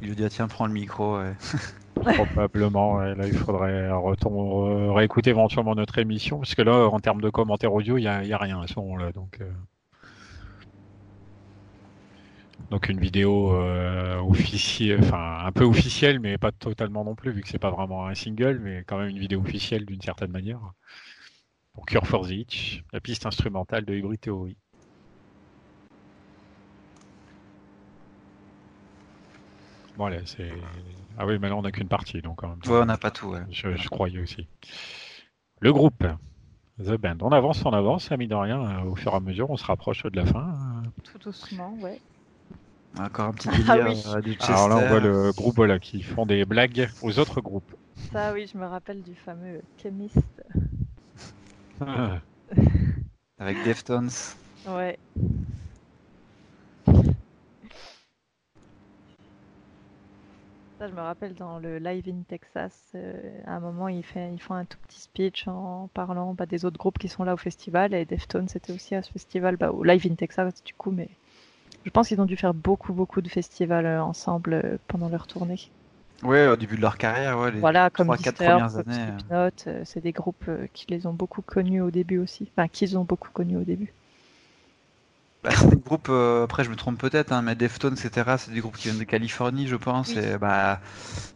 [0.00, 1.20] il lui dit ah, tiens prends le micro.
[1.22, 1.34] et-
[1.94, 6.98] Probablement, ouais, là, il faudrait retourner, euh, réécouter éventuellement notre émission, parce que là, en
[7.00, 9.12] termes de commentaires audio, il n'y a, il y a rien à ce moment-là.
[9.12, 9.50] Donc, euh.
[12.70, 17.42] donc une vidéo euh, officielle, enfin un peu officielle, mais pas totalement non plus, vu
[17.42, 20.60] que c'est pas vraiment un single, mais quand même une vidéo officielle d'une certaine manière.
[21.72, 24.56] Pour Cure for the Itch, la piste instrumentale de Hybrid Theory.
[29.96, 30.50] Voilà, c'est.
[31.18, 32.72] Ah oui, mais là on n'a qu'une partie, donc en même temps.
[32.72, 33.28] Ouais, on n'a pas tout.
[33.28, 33.42] ouais.
[33.50, 34.46] Je, je croyais aussi.
[35.60, 36.04] Le groupe,
[36.78, 37.18] The Band.
[37.20, 38.82] On avance, on avance, mis de rien.
[38.84, 40.82] Au fur et à mesure, on se rapproche de la fin.
[41.04, 42.00] Tout doucement, ouais.
[42.98, 44.02] Encore un petit Ah délire oui.
[44.06, 47.74] euh, du Alors là, on voit le groupe qui font des blagues aux autres groupes.
[48.12, 50.39] Ça, oui, je me rappelle du fameux chemiste.
[51.80, 52.20] Ah,
[53.38, 54.10] avec Deftones.
[54.68, 54.98] Ouais.
[60.80, 63.12] Ça, je me rappelle dans le Live in Texas, euh,
[63.46, 66.98] à un moment, ils, font un tout petit speech en parlant bah, des autres groupes
[66.98, 67.92] qui sont là au festival.
[67.92, 70.90] Et Deftones, c'était aussi à ce festival, bah, au Live in Texas, du coup.
[70.90, 71.10] Mais
[71.84, 75.26] je pense qu'ils ont dû faire beaucoup, beaucoup de festivals euh, ensemble euh, pendant leur
[75.26, 75.70] tournée.
[76.22, 79.12] Ouais, au début de leur carrière, ouais, les Voilà, comme 3-4 Disturbed, premières comme années.
[79.30, 79.50] euh.
[79.66, 82.48] Euh, c'est des groupes euh, qui les ont beaucoup connus au début aussi.
[82.54, 83.92] Enfin, qu'ils ont beaucoup connus au début.
[85.42, 88.52] Bah, c'est des groupes, euh, après je me trompe peut-être, hein, mais Deftones, etc., c'est
[88.52, 90.08] des groupes qui viennent de Californie, je pense.
[90.08, 90.18] Oui.
[90.18, 90.80] Et bah,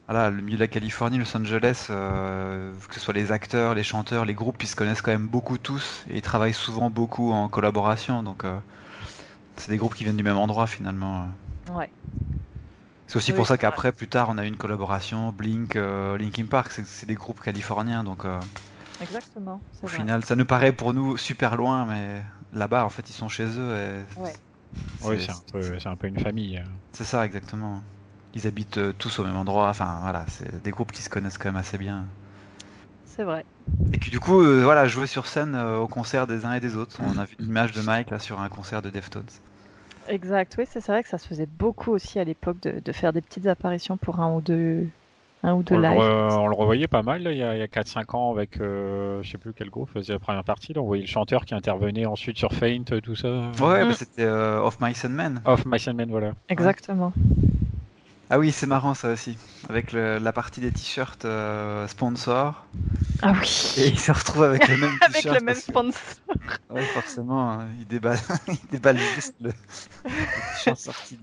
[0.06, 3.82] voilà, le milieu de la Californie, Los Angeles, euh, que ce soit les acteurs, les
[3.82, 7.32] chanteurs, les groupes, ils se connaissent quand même beaucoup tous et ils travaillent souvent beaucoup
[7.32, 8.22] en collaboration.
[8.22, 8.54] Donc, euh,
[9.56, 11.26] c'est des groupes qui viennent du même endroit finalement.
[11.74, 11.88] Ouais.
[13.14, 16.18] C'est aussi Oui, pour ça qu'après, plus tard, on a eu une collaboration, Blink, euh,
[16.18, 18.02] Linkin Park, c'est- des groupes californiens.
[18.02, 18.40] Donc, euh,
[19.00, 19.62] Exactement.
[19.82, 19.98] au vrai.
[19.98, 23.46] final, ça nous paraît pour nous super loin, mais là-bas, en fait, ils sont chez
[23.58, 23.76] eux.
[23.76, 24.36] Et Ouais.
[25.02, 26.58] Oui, c'est un, peu- c'est un peu une famille.
[26.58, 26.64] euh.
[26.92, 27.82] C'est ça, exactement.
[28.34, 29.68] Ils habitent euh, tous au même endroit.
[29.68, 32.06] Enfin, voilà, c'est des groupes qui se connaissent quand même assez bien.
[33.04, 33.44] C'est vrai.
[33.92, 36.60] Et qui, du coup, euh, voilà, jouer sur scène euh, au concert des uns et
[36.60, 36.98] des autres.
[37.00, 39.24] On a vu l'image de Mike là sur un concert de Deftones.
[40.08, 40.54] Exact.
[40.58, 43.20] Oui, c'est vrai que ça se faisait beaucoup aussi à l'époque de, de faire des
[43.20, 44.86] petites apparitions pour un ou deux,
[45.42, 45.98] un ou deux On, le lives.
[45.98, 49.22] re- on le revoyait pas mal là, il y a, a 4-5 ans avec, euh,
[49.22, 50.72] je sais plus quel groupe faisait la première partie.
[50.72, 53.28] Là, on voyait le chanteur qui intervenait ensuite sur Faint, euh, tout ça.
[53.60, 53.88] Ouais, Mm.
[53.88, 55.40] bah, c'était euh, Of Mice and Men.
[55.44, 56.32] Off My Man, voilà.
[56.48, 57.12] Exactement.
[58.34, 59.38] Ah oui, c'est marrant ça aussi.
[59.68, 62.66] Avec le- la partie des t-shirts euh, sponsors.
[63.22, 63.30] Ah
[63.76, 63.90] Et oui.
[63.92, 65.38] il se retrouve avec le même Avec t-shirt.
[65.38, 66.02] le même que- sponsor.
[66.68, 68.18] Ouais, forcément, hein, il déballe,
[68.48, 69.50] il déballe juste le,
[70.04, 70.10] le
[70.56, 71.16] t-shirt sorti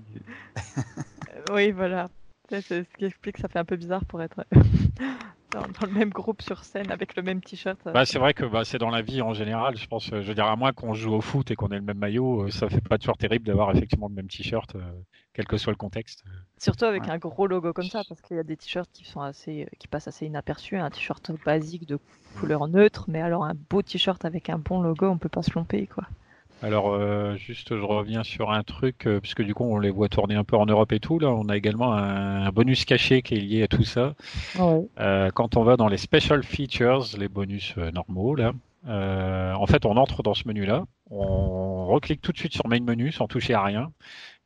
[1.52, 2.08] Oui, voilà.
[2.52, 4.44] C'est c'est ce qui explique que ça fait un peu bizarre pour être
[5.52, 7.80] dans, le même groupe sur scène avec le même t-shirt.
[7.86, 9.78] Bah, c'est vrai que bah, c'est dans la vie en général.
[9.78, 11.82] Je pense, je veux dire, à moins qu'on joue au foot et qu'on ait le
[11.82, 14.76] même maillot, ça fait pas toujours terrible d'avoir effectivement le même t-shirt,
[15.32, 16.24] quel que soit le contexte.
[16.58, 19.22] Surtout avec un gros logo comme ça, parce qu'il y a des t-shirts qui sont
[19.22, 20.76] assez, qui passent assez inaperçus.
[20.76, 21.98] Un t-shirt basique de
[22.38, 25.50] couleur neutre, mais alors un beau t-shirt avec un bon logo, on peut pas se
[25.50, 26.04] tromper, quoi.
[26.62, 30.08] Alors, euh, juste, je reviens sur un truc, euh, puisque du coup, on les voit
[30.08, 31.18] tourner un peu en Europe et tout.
[31.18, 34.14] Là, on a également un, bonus caché qui est lié à tout ça.
[35.00, 38.52] Euh, quand on va dans les special features, les bonus normaux, là,
[38.86, 43.10] en fait, on entre dans ce menu-là, on reclique tout de suite sur Main Menu
[43.10, 43.90] sans toucher à rien.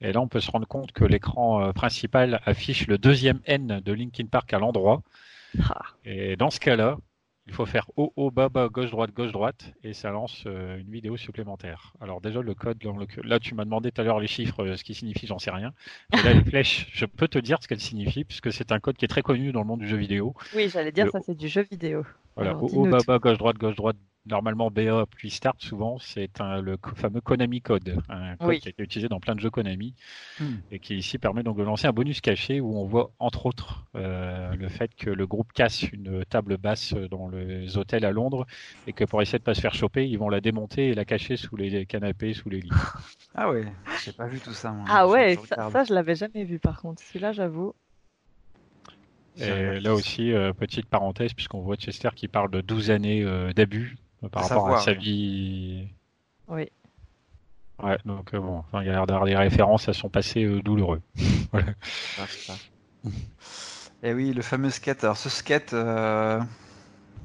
[0.00, 3.92] Et là, on peut se rendre compte que l'écran principal affiche le deuxième N de
[3.92, 5.02] Linkin Park à l'endroit.
[5.68, 5.82] Ah.
[6.04, 6.96] Et dans ce cas-là,
[7.46, 10.78] il faut faire haut, haut, bas, bas, gauche, droite, gauche, droite, et ça lance euh,
[10.78, 11.92] une vidéo supplémentaire.
[12.00, 12.82] Alors déjà, le code,
[13.22, 15.52] là, tu m'as demandé tout à l'heure les chiffres, euh, ce qui signifie, j'en sais
[15.52, 15.72] rien.
[16.12, 18.96] Mais là, les flèches, je peux te dire ce qu'elles signifient, puisque c'est un code
[18.96, 20.34] qui est très connu dans le monde du jeu vidéo.
[20.56, 22.04] Oui, j'allais dire, ça c'est du jeu vidéo.
[22.34, 26.30] Voilà, haut, haut, bas, bas, gauche, droite, gauche, droite, normalement BA puis Start, souvent, c'est
[26.40, 29.94] le fameux Konami Code, un code qui a été utilisé dans plein de jeux Konami
[30.40, 30.56] hmm.
[30.70, 33.86] et qui ici permet donc de lancer un bonus caché où on voit entre autres
[33.94, 38.46] euh, le fait que le groupe casse une table basse dans les hôtels à Londres
[38.86, 41.04] et que pour essayer de pas se faire choper, ils vont la démonter et la
[41.04, 42.70] cacher sous les canapés, sous les lits.
[43.38, 43.66] Ah ouais,
[44.02, 44.74] j'ai pas vu tout ça.
[44.88, 47.02] Ah ouais, ça, ça, je l'avais jamais vu par contre.
[47.02, 47.74] Celui-là, j'avoue.
[49.38, 53.52] Et là aussi, euh, petite parenthèse, puisqu'on voit Chester qui parle de 12 années euh,
[53.52, 53.96] d'abus
[54.30, 55.88] par rapport à sa vie.
[56.48, 56.68] Oui.
[57.82, 60.44] Ouais, donc euh, bon, enfin, il y a l'air d'avoir des références à son passé
[60.44, 61.02] euh, douloureux.
[61.52, 61.72] voilà.
[64.02, 65.04] Et eh oui, le fameux skate.
[65.04, 66.40] Alors ce skate, euh,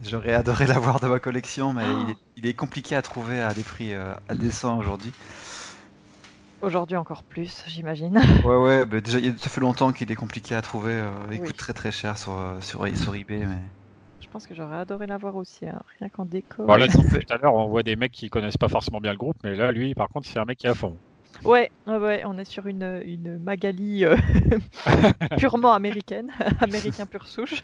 [0.04, 1.86] j'aurais adoré l'avoir dans ma collection, mais
[2.36, 3.94] il, est, compliqué à trouver à des prix
[4.28, 5.14] indécents aujourd'hui.
[6.62, 8.22] Aujourd'hui encore plus, j'imagine.
[8.44, 11.02] Ouais, ouais, bah, déjà ça fait longtemps qu'il est compliqué à trouver.
[11.32, 13.58] il coûte très très cher sur, sur, sur eBay, mais
[14.32, 15.82] pense que j'aurais adoré l'avoir aussi, hein.
[16.00, 16.66] rien qu'en déco.
[16.66, 19.18] Bon, là, tout à l'heure, on voit des mecs qui connaissent pas forcément bien le
[19.18, 20.98] groupe, mais là, lui, par contre, c'est un mec qui est à fond.
[21.44, 24.16] Ouais, ouais, on est sur une, une Magali euh,
[25.38, 27.64] purement américaine, américain pur souche.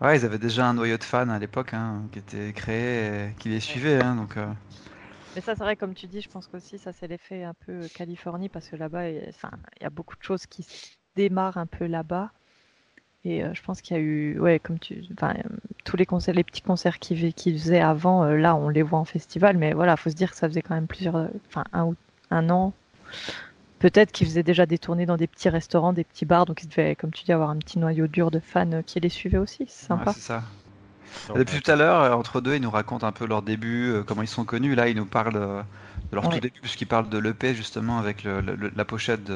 [0.00, 3.34] Ouais, ils avaient déjà un noyau de fans à l'époque hein, qui était créé, et
[3.38, 4.36] qui les suivait, hein, donc.
[4.36, 4.46] Euh,
[5.36, 7.86] mais ça, c'est vrai, comme tu dis, je pense qu'aussi, ça, c'est l'effet un peu
[7.94, 9.32] Californie, parce que là-bas, il
[9.82, 10.66] y a beaucoup de choses qui
[11.14, 12.30] démarrent un peu là-bas.
[13.26, 15.34] Et euh, je pense qu'il y a eu, ouais, comme tu, enfin,
[15.84, 19.04] tous les concerts, les petits concerts qu'ils faisaient avant, euh, là, on les voit en
[19.04, 21.92] festival, mais voilà, faut se dire que ça faisait quand même plusieurs, enfin, un,
[22.30, 22.72] un an.
[23.78, 26.68] Peut-être qu'ils faisaient déjà des tournées dans des petits restaurants, des petits bars, donc ils
[26.68, 29.36] devaient, comme tu dis, avoir un petit noyau dur de fans euh, qui les suivaient
[29.36, 29.66] aussi.
[29.68, 30.14] C'est sympa.
[30.14, 30.42] c'est ça.
[31.34, 34.02] Depuis tout à l'heure, euh, entre deux, ils nous racontent un peu leur début, euh,
[34.02, 34.74] comment ils sont connus.
[34.74, 35.62] Là, ils nous parlent euh,
[36.10, 39.30] de leur tout début, puisqu'ils parlent de l'EP justement avec la pochette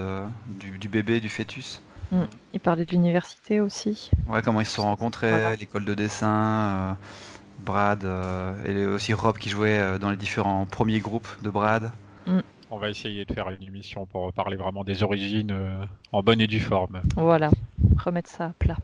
[0.47, 1.83] du, bébé, du fœtus.
[2.13, 2.23] Mm.
[2.55, 4.11] Ils parlaient de l'université aussi.
[4.29, 6.97] Ouais, comment ils se sont rencontrés, l'école de dessin,
[7.61, 8.07] Brad,
[8.65, 11.91] et aussi Rob qui jouait dans les différents premiers groupes de Brad.
[12.27, 12.41] Mm.
[12.73, 15.53] On va essayer de faire une émission pour parler vraiment des origines
[16.13, 17.01] en bonne et due forme.
[17.17, 17.51] Voilà,
[17.99, 18.77] remettre ça à plat.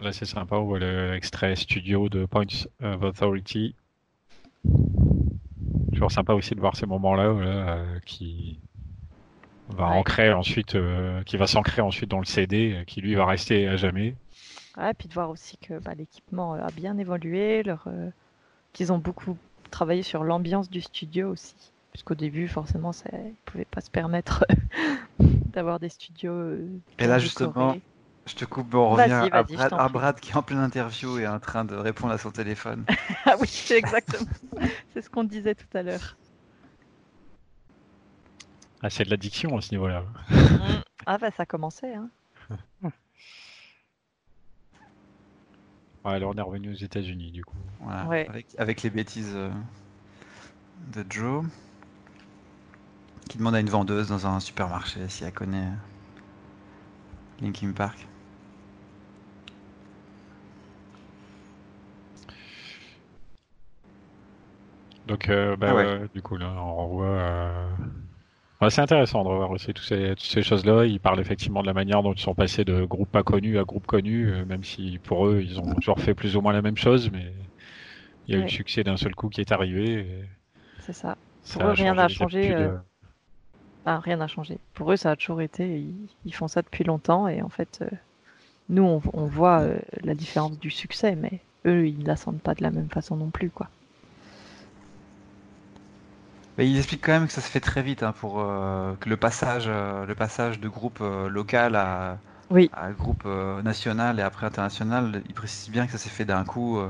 [0.00, 3.74] Là, c'est sympa, on voit l'extrait studio de Points of Authority.
[5.92, 8.58] Toujours sympa aussi de voir ces moments-là euh, qui
[9.68, 13.68] va ancrer ensuite, euh, qui va s'ancrer ensuite dans le CD, qui lui va rester
[13.68, 14.16] à jamais.
[14.76, 18.10] Ouais, puis de voir aussi que bah, l'équipement a bien évolué, leur, euh,
[18.72, 19.38] qu'ils ont beaucoup
[19.70, 21.54] travaillé sur l'ambiance du studio aussi.
[21.92, 24.44] Puisqu'au début, forcément, ça, ils ne pouvaient pas se permettre
[25.20, 26.56] d'avoir des studios.
[26.98, 27.76] Et là, justement,
[28.26, 31.40] je te coupe, on revient à, Brad, qui est en pleine interview et est en
[31.40, 32.84] train de répondre à son téléphone.
[33.26, 34.26] ah oui, c'est exactement.
[34.92, 36.16] c'est ce qu'on disait tout à l'heure.
[38.82, 40.04] Ah, c'est de l'addiction à ce niveau-là.
[40.30, 40.82] Mm.
[41.06, 41.94] ah bah ça commençait.
[41.94, 42.10] Hein.
[46.04, 47.56] ouais, alors on est revenu aux États-Unis du coup.
[48.58, 49.50] avec, les bêtises euh,
[50.94, 51.44] de Joe,
[53.28, 55.68] qui demande à une vendeuse dans un supermarché si elle connaît
[57.40, 58.06] Linkin Park.
[65.06, 67.06] Donc, euh, bah, ah du coup, là, on revoit.
[67.06, 67.66] Euh...
[68.70, 70.86] c'est intéressant de revoir aussi toutes ces, toutes ces choses-là.
[70.86, 73.64] Ils parlent effectivement de la manière dont ils sont passés de groupe pas connu à
[73.64, 76.62] groupe connu, euh, même si pour eux, ils ont toujours fait plus ou moins la
[76.62, 77.32] même chose, mais
[78.26, 80.06] il y a eu le succès d'un seul coup qui est arrivé.
[80.80, 81.16] C'est ça.
[81.52, 82.54] Pour eux, rien n'a changé.
[82.54, 82.78] Euh,
[83.86, 84.56] rien n'a changé.
[84.72, 85.84] Pour eux, ça a toujours été.
[86.24, 87.84] Ils, font ça depuis longtemps et en fait,
[88.70, 89.66] nous, on, on voit
[90.02, 93.28] la différence du succès, mais eux, ils la sentent pas de la même façon non
[93.28, 93.68] plus, quoi.
[96.56, 99.08] Mais il explique quand même que ça se fait très vite hein, pour euh, que
[99.08, 102.18] le passage, euh, le passage de groupe euh, local à,
[102.50, 102.70] Oui.
[102.72, 106.44] à groupe euh, national et après international, il précise bien que ça s'est fait d'un
[106.44, 106.80] coup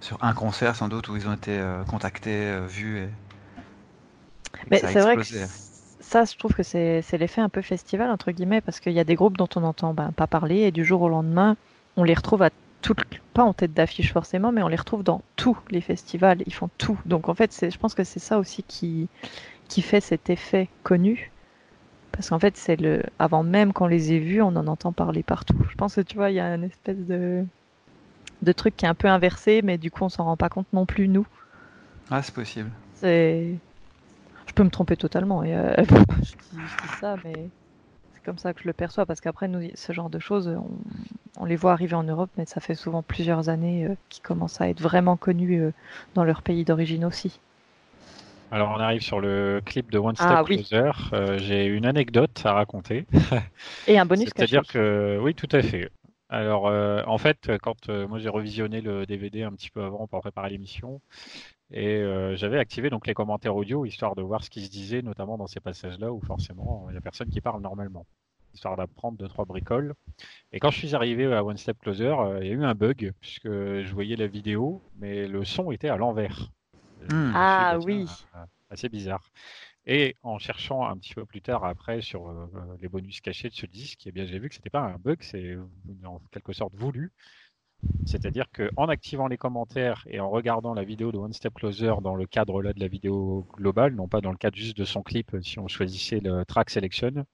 [0.00, 3.10] sur un concert sans doute où ils ont été contactés, vus et,
[4.70, 5.24] et Mais c'est vrai que
[6.00, 9.00] ça, je trouve que c'est c'est l'effet un peu festival, entre guillemets, parce qu'il y
[9.00, 11.56] a des groupes dont on n'entend ben, pas parler, et du jour au lendemain,
[11.96, 12.50] on les retrouve à
[13.34, 16.70] pas en tête d'affiche forcément, mais on les retrouve dans tous les festivals, ils font
[16.78, 16.98] tout.
[17.06, 19.08] Donc en fait, c'est, je pense que c'est ça aussi qui,
[19.68, 21.30] qui fait cet effet connu.
[22.12, 25.22] Parce qu'en fait, c'est le, avant même qu'on les ait vus, on en entend parler
[25.22, 25.56] partout.
[25.70, 27.44] Je pense que tu vois, il y a une espèce de,
[28.42, 30.66] de truc qui est un peu inversé, mais du coup, on s'en rend pas compte
[30.72, 31.26] non plus, nous.
[32.10, 32.70] Ah, c'est possible.
[32.94, 33.54] C'est...
[34.46, 35.44] Je peux me tromper totalement.
[35.44, 37.50] Et euh, je, dis, je dis ça, mais
[38.14, 39.06] c'est comme ça que je le perçois.
[39.06, 40.70] Parce qu'après, nous, ce genre de choses, on,
[41.38, 44.60] on les voit arriver en Europe, mais ça fait souvent plusieurs années euh, qu'ils commencent
[44.60, 45.72] à être vraiment connus euh,
[46.14, 47.40] dans leur pays d'origine aussi.
[48.50, 50.64] Alors on arrive sur le clip de One Step Ah, oui.
[50.64, 50.90] Closer.
[51.12, 53.06] Euh, J'ai une anecdote à raconter.
[53.86, 55.90] Et un bonus C'est-à-dire que oui, tout à fait.
[56.30, 60.06] Alors euh, en fait, quand euh, moi j'ai revisionné le DVD un petit peu avant
[60.06, 61.00] pour préparer l'émission,
[61.70, 65.00] et euh, j'avais activé donc les commentaires audio histoire de voir ce qui se disait,
[65.00, 68.06] notamment dans ces passages-là où forcément il n'y a personne qui parle normalement,
[68.54, 69.94] histoire d'apprendre deux trois bricoles.
[70.52, 72.74] Et quand je suis arrivé à One Step Closer, euh, il y a eu un
[72.74, 76.48] bug puisque je voyais la vidéo, mais le son était à l'envers.
[77.10, 77.32] Hmm.
[77.34, 78.06] Ah, bah, oui.
[78.34, 79.30] euh, assez bizarre.
[79.86, 82.46] Et en cherchant un petit peu plus tard après sur euh,
[82.80, 85.18] les bonus cachés de ce disque, eh bien j'ai vu que c'était pas un bug,
[85.22, 85.56] c'est
[86.04, 87.12] en quelque sorte voulu.
[88.06, 92.16] C'est-à-dire qu'en activant les commentaires et en regardant la vidéo de One Step Closer dans
[92.16, 95.02] le cadre là de la vidéo globale, non pas dans le cadre juste de son
[95.02, 97.24] clip, si on choisissait le track selection,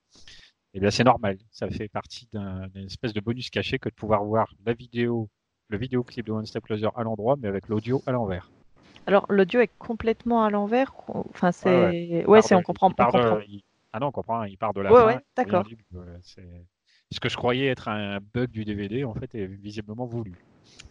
[0.74, 1.38] eh bien c'est normal.
[1.50, 5.28] Ça fait partie d'un- d'une espèce de bonus caché que de pouvoir voir la vidéo,
[5.68, 8.50] le vidéoclip de One Step Closer à l'endroit, mais avec l'audio à l'envers.
[9.06, 10.92] Alors, l'audio est complètement à l'envers.
[11.08, 12.24] Enfin, c'est.
[12.26, 12.88] Ouais, on comprend.
[12.88, 13.62] il de-
[13.92, 15.20] Ah non, on comprend, il part de la Ouais, fin.
[15.36, 15.62] d'accord.
[15.64, 15.76] du-
[16.22, 16.42] c'est-
[17.12, 20.32] Ce que je croyais être un bug du DVD, en fait, est visiblement voulu.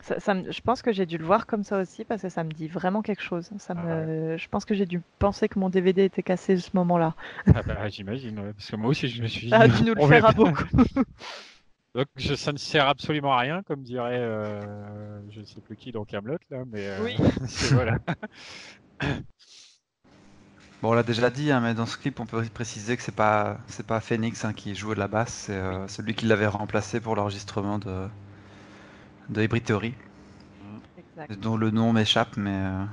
[0.02, 2.30] Ça, ça me- je pense que j'ai dû le voir comme ça aussi parce que
[2.30, 3.50] ça me dit vraiment quelque chose.
[3.58, 4.06] Ça Ah
[4.38, 7.16] je pense que j'ai dû penser que mon DVD était cassé à ce moment-là.
[7.56, 9.50] Ah bah, j'imagine, ouais, parce que moi aussi, je me suis dit...
[9.50, 10.64] Ça a dû nous le met- beaucoup.
[11.96, 15.76] Donc, je- ça ne sert absolument à rien, comme dirait, euh, je ne sais plus
[15.78, 17.16] qui dans Camelot là, mais euh, Oui.
[17.72, 17.98] voilà.
[20.82, 23.16] Bon, on l'a déjà dit, hein, mais dans ce clip, on peut préciser que c'est
[23.16, 26.46] pas c'est pas Phoenix hein, qui jouait de la basse, c'est euh, celui qui l'avait
[26.48, 28.10] remplacé pour l'enregistrement de
[29.34, 29.94] de Hybrid Theory,
[30.98, 31.34] Exact.
[31.40, 32.86] dont le nom m'échappe, mais euh,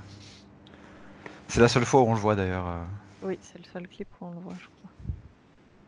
[1.49, 2.67] c'est la seule fois où on le voit d'ailleurs.
[2.69, 2.85] euh.
[3.23, 4.91] Oui, c'est le seul clip où on le voit, je crois.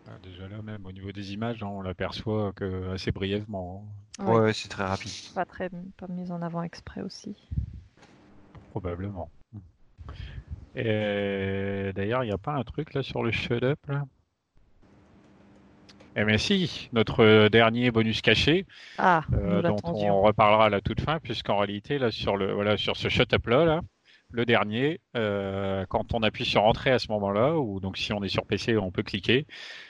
[0.09, 3.87] Ah, Déjà là, même au niveau des images, hein, on l'aperçoit que assez brièvement,
[4.19, 4.35] hein, Ouais.
[4.35, 5.11] Ouais, ouais, c'est très rapide.
[5.35, 7.37] Pas très, pas mis en avant exprès aussi.
[8.71, 9.31] probablement.
[10.75, 14.05] Et d'ailleurs, il n'y a pas un truc là sur le shut up là?
[16.15, 18.67] Eh bien si, notre dernier bonus caché,
[18.99, 22.77] Ah, euh, dont on reparlera à la toute fin, puisqu'en réalité, là, sur, le, voilà,
[22.77, 23.81] sur ce shut-up là, là,
[24.31, 28.23] le dernier, euh, quand on appuie sur Entrée à ce moment-là, ou donc si on
[28.23, 29.47] est sur PC, on peut cliquer,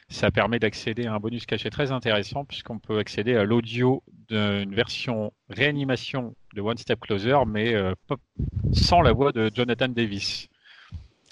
[0.09, 4.75] ça permet d'accéder à un bonus caché très intéressant, puisqu'on peut accéder à l'audio d'une
[4.75, 7.95] version réanimation de One Step Closer, mais euh,
[8.73, 10.49] sans la voix de Jonathan Davis.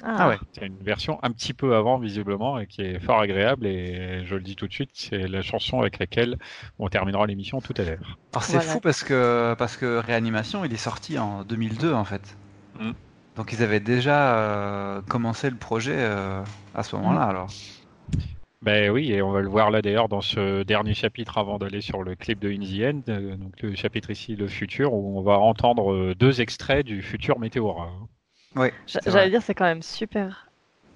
[0.03, 0.39] Ah, ouais.
[0.53, 4.35] C'est une version un petit peu avant, visiblement, et qui est fort agréable, et je
[4.35, 6.39] le dis tout de suite, c'est la chanson avec laquelle
[6.79, 8.19] on terminera l'émission tout à l'heure.
[8.33, 8.71] Alors c'est Voilà.
[8.73, 12.37] fou parce que parce que Réanimation, il est sorti en 2002 en fait.
[12.79, 12.93] Mm.
[13.37, 16.43] Donc ils avaient déjà euh, commencé le projet euh,
[16.75, 17.49] à ce moment-là alors.
[18.63, 21.81] Ben oui, et on va le voir là d'ailleurs dans ce dernier chapitre avant d'aller
[21.81, 25.19] sur le clip de In the End, euh, donc le chapitre ici, le futur, où
[25.19, 27.91] on va entendre deux extraits du futur Météora.
[28.87, 30.49] C'est J'allais dire, c'est quand même super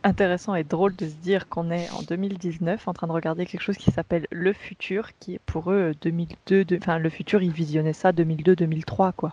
[0.03, 3.63] intéressant et drôle de se dire qu'on est en 2019 en train de regarder quelque
[3.63, 7.43] chose qui s'appelle Le Futur, qui est pour eux euh, 2002, de- enfin le futur,
[7.43, 9.33] ils visionnaient ça 2002-2003 quoi.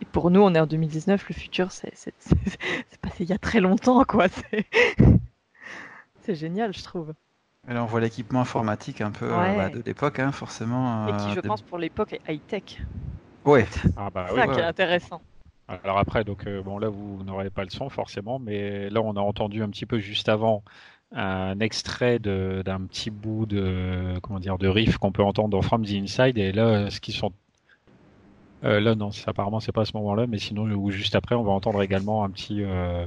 [0.00, 2.36] Et pour nous, on est en 2019, le futur, c'est c'est- c'est-
[2.90, 4.28] c'est passé il y a très longtemps quoi.
[4.50, 4.66] C'est
[6.22, 7.12] c'est génial, je trouve.
[7.68, 9.56] Et là on voit l'équipement informatique un peu euh, Ouais.
[9.56, 11.06] bah, de l'époque hein, forcément.
[11.08, 12.78] Et qui, euh, je pense, pour l'époque, est high-tech.
[13.44, 13.66] Ouais.
[13.96, 14.40] Ah bah C'est oui.
[14.40, 15.22] ça qui est intéressant.
[15.68, 19.16] Alors après, donc euh, bon là vous n'aurez pas le son forcément, mais là on
[19.16, 20.62] a entendu un petit peu juste avant
[21.12, 25.60] un extrait de- d'un petit bout de comment dire de riff qu'on peut entendre dans
[25.62, 27.32] From the Inside, et là ce qui sont
[28.64, 31.34] euh, là non, c'est- apparemment c'est pas à ce moment-là, mais sinon ou juste après
[31.34, 33.04] on va entendre également un petit euh,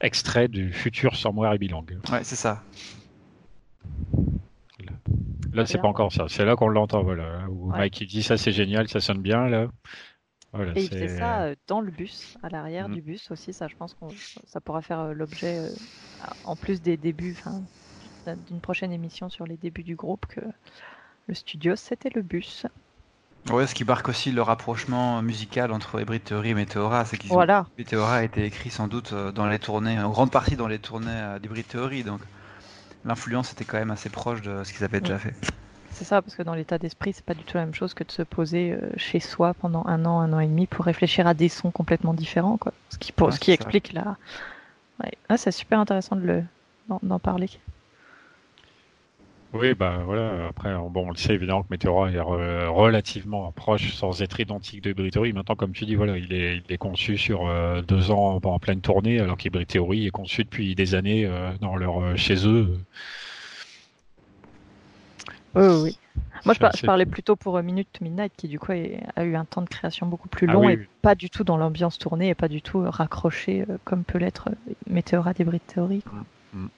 [0.00, 1.84] extrait du futur Somewhere I Belong.
[2.10, 2.62] Ouais, c'est ça.
[5.52, 6.24] Là, c'est pas encore ça.
[6.28, 7.46] C'est là qu'on l'entend, voilà.
[7.48, 7.78] Où Ouais.
[7.78, 9.68] Mike il dit ça, c'est génial, ça sonne bien, là.
[10.74, 12.94] Et il fait ça dans le bus, à l'arrière mm.
[12.94, 13.52] du bus aussi.
[13.52, 14.06] Ça, je pense que
[14.46, 15.68] ça pourra faire l'objet,
[16.44, 17.36] en plus des débuts,
[18.48, 20.40] d'une prochaine émission sur les débuts du groupe, que
[21.26, 22.66] le studio, c'était le bus.
[23.50, 27.26] Ouais, ce qui marque aussi le rapprochement musical entre Hybrid Theory et Meteora, c'est que
[27.26, 27.66] voilà.
[27.76, 30.78] Meteora a été écrit sans doute euh, dans les tournées, en grande partie dans les
[30.78, 32.22] tournées euh, d'Hybrid Theory, donc
[33.04, 35.34] l'influence était quand même assez proche de ce qu'ils avaient déjà fait.
[35.94, 38.04] C'est ça, parce que dans l'état d'esprit, c'est pas du tout la même chose que
[38.04, 41.26] de se poser euh, chez soi pendant un an, un an et demi pour réfléchir
[41.26, 42.72] à des sons complètement différents, quoi.
[42.90, 44.16] Ce qui, ce qui explique la.
[45.02, 45.12] Ouais.
[45.28, 46.44] Ah, c'est super intéressant de le
[47.02, 47.48] d'en parler.
[49.54, 50.48] Oui, bah voilà.
[50.48, 54.90] Après, bon, on le sait évidemment que Meteora est relativement proche, sans être identique de
[54.90, 58.40] Hybrid Maintenant, comme tu dis, voilà, il est, il est conçu sur euh, deux ans
[58.42, 62.16] en pleine tournée, alors qu'Hybrid Theory est conçu depuis des années euh, dans leur euh,
[62.16, 62.76] chez eux.
[65.54, 65.98] Oui, oui.
[66.44, 69.68] Moi, je, parlais plutôt pour Minute Midnight, qui du coup a eu un temps de
[69.68, 72.60] création beaucoup plus ah long et pas du tout dans l'ambiance tournée et pas du
[72.60, 74.50] tout raccroché comme peut l'être
[74.88, 76.02] Meteora d'Hybrid Theory.
[76.02, 76.24] Quoi.
[76.52, 76.68] Mm.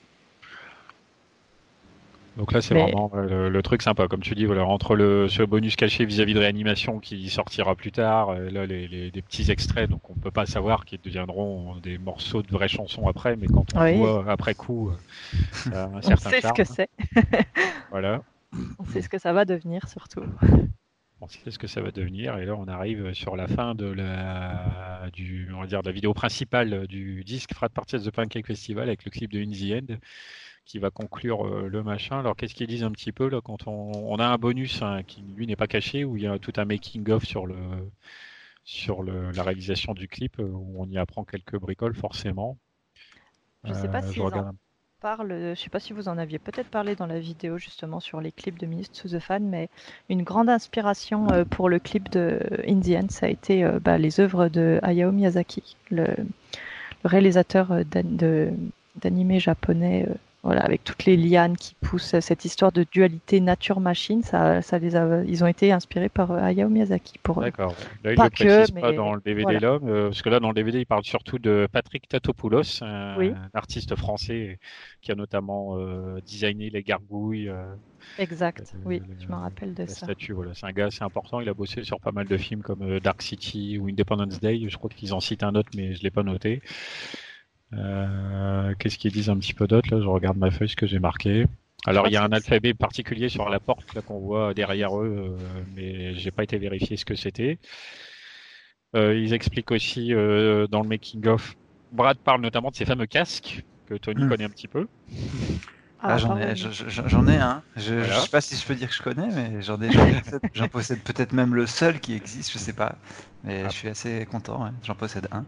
[2.36, 5.42] Donc là, c'est vraiment euh, le, truc sympa, comme tu dis, voilà, entre le ce
[5.42, 9.88] bonus caché vis-à-vis de réanimation qui sortira plus tard, euh, là les, les, petits extraits,
[9.88, 13.64] donc on peut pas savoir qu'ils deviendront des morceaux de vraies chansons après, mais quand
[13.74, 14.92] on voit après coup, euh,
[15.74, 16.90] un on sait ce que c'est.
[17.90, 18.20] voilà.
[18.78, 20.24] On sait ce que ça va devenir surtout.
[21.20, 23.86] On sait ce que ça va devenir, et là on arrive sur la fin de
[23.86, 28.10] la du on va dire de la vidéo principale du disque Frat Party of the
[28.10, 29.96] Pancake Festival avec le clip de In the End
[30.66, 32.18] qui va conclure euh, le machin.
[32.18, 35.22] Alors qu'est-ce qu'ils disent un petit peu là quand on, a un bonus hein, qui
[35.22, 37.56] lui n'est pas caché où il y a tout un making of sur le
[38.64, 42.58] sur le, la réalisation du clip euh, où on y apprend quelques bricoles forcément.
[43.64, 44.20] Je sais pas euh, si
[45.00, 48.20] parle, je sais pas si vous en aviez peut-être parlé dans la vidéo justement sur
[48.20, 49.68] les clips de Minutes to the Fan, mais
[50.08, 54.78] une grande inspiration pour le clip de Indian, ça a été bah, les œuvres de
[54.82, 56.24] Hayao Miyazaki, le, le
[57.04, 57.72] réalisateur
[58.96, 60.06] d'animé japonais
[60.46, 64.94] voilà, avec toutes les lianes qui poussent cette histoire de dualité nature-machine, ça, ça les
[64.94, 67.38] a, ils ont été inspirés par euh, Hayao Miyazaki pour.
[67.38, 67.74] Euh, D'accord.
[68.04, 70.54] Là, il ne précise pas dans le DVD là, euh, parce que là, dans le
[70.54, 74.60] DVD, il parle surtout de Patrick Tatopoulos, un, artiste français
[75.02, 75.76] qui a notamment
[76.24, 77.50] designé les gargouilles.
[78.18, 78.72] exact.
[78.84, 80.06] oui, je me rappelle de ça.
[80.06, 81.40] Statue, voilà, c'est un gars assez important.
[81.40, 84.68] Il a bossé sur pas mal de films comme Dark City ou Independence Day.
[84.68, 86.62] Je crois qu'ils en citent un autre, mais je l'ai pas noté.
[87.72, 90.00] Euh, qu'est-ce qu'ils disent un petit peu d'autre là?
[90.00, 91.46] Je regarde ma feuille, ce que j'ai marqué.
[91.84, 95.36] Alors il y a un alphabet particulier sur la porte là qu'on voit derrière eux,
[95.38, 97.58] euh, mais j'ai pas été vérifié ce que c'était.
[98.94, 101.56] Euh, ils expliquent aussi dans le making of.
[101.92, 104.28] Brad parle notamment de ces fameux casques que Tony hmm.
[104.28, 104.86] connaît un petit peu.
[106.00, 107.62] Ah, ah, j'en ai, j'en ai un.
[107.74, 109.88] Je, je, sais pas si je peux dire que je connais, mais j'en ai,
[110.52, 112.96] j'en possède peut-être même le seul qui existe, je sais pas.
[113.46, 113.68] Mais ah.
[113.68, 115.44] je suis assez content, j'en possède un.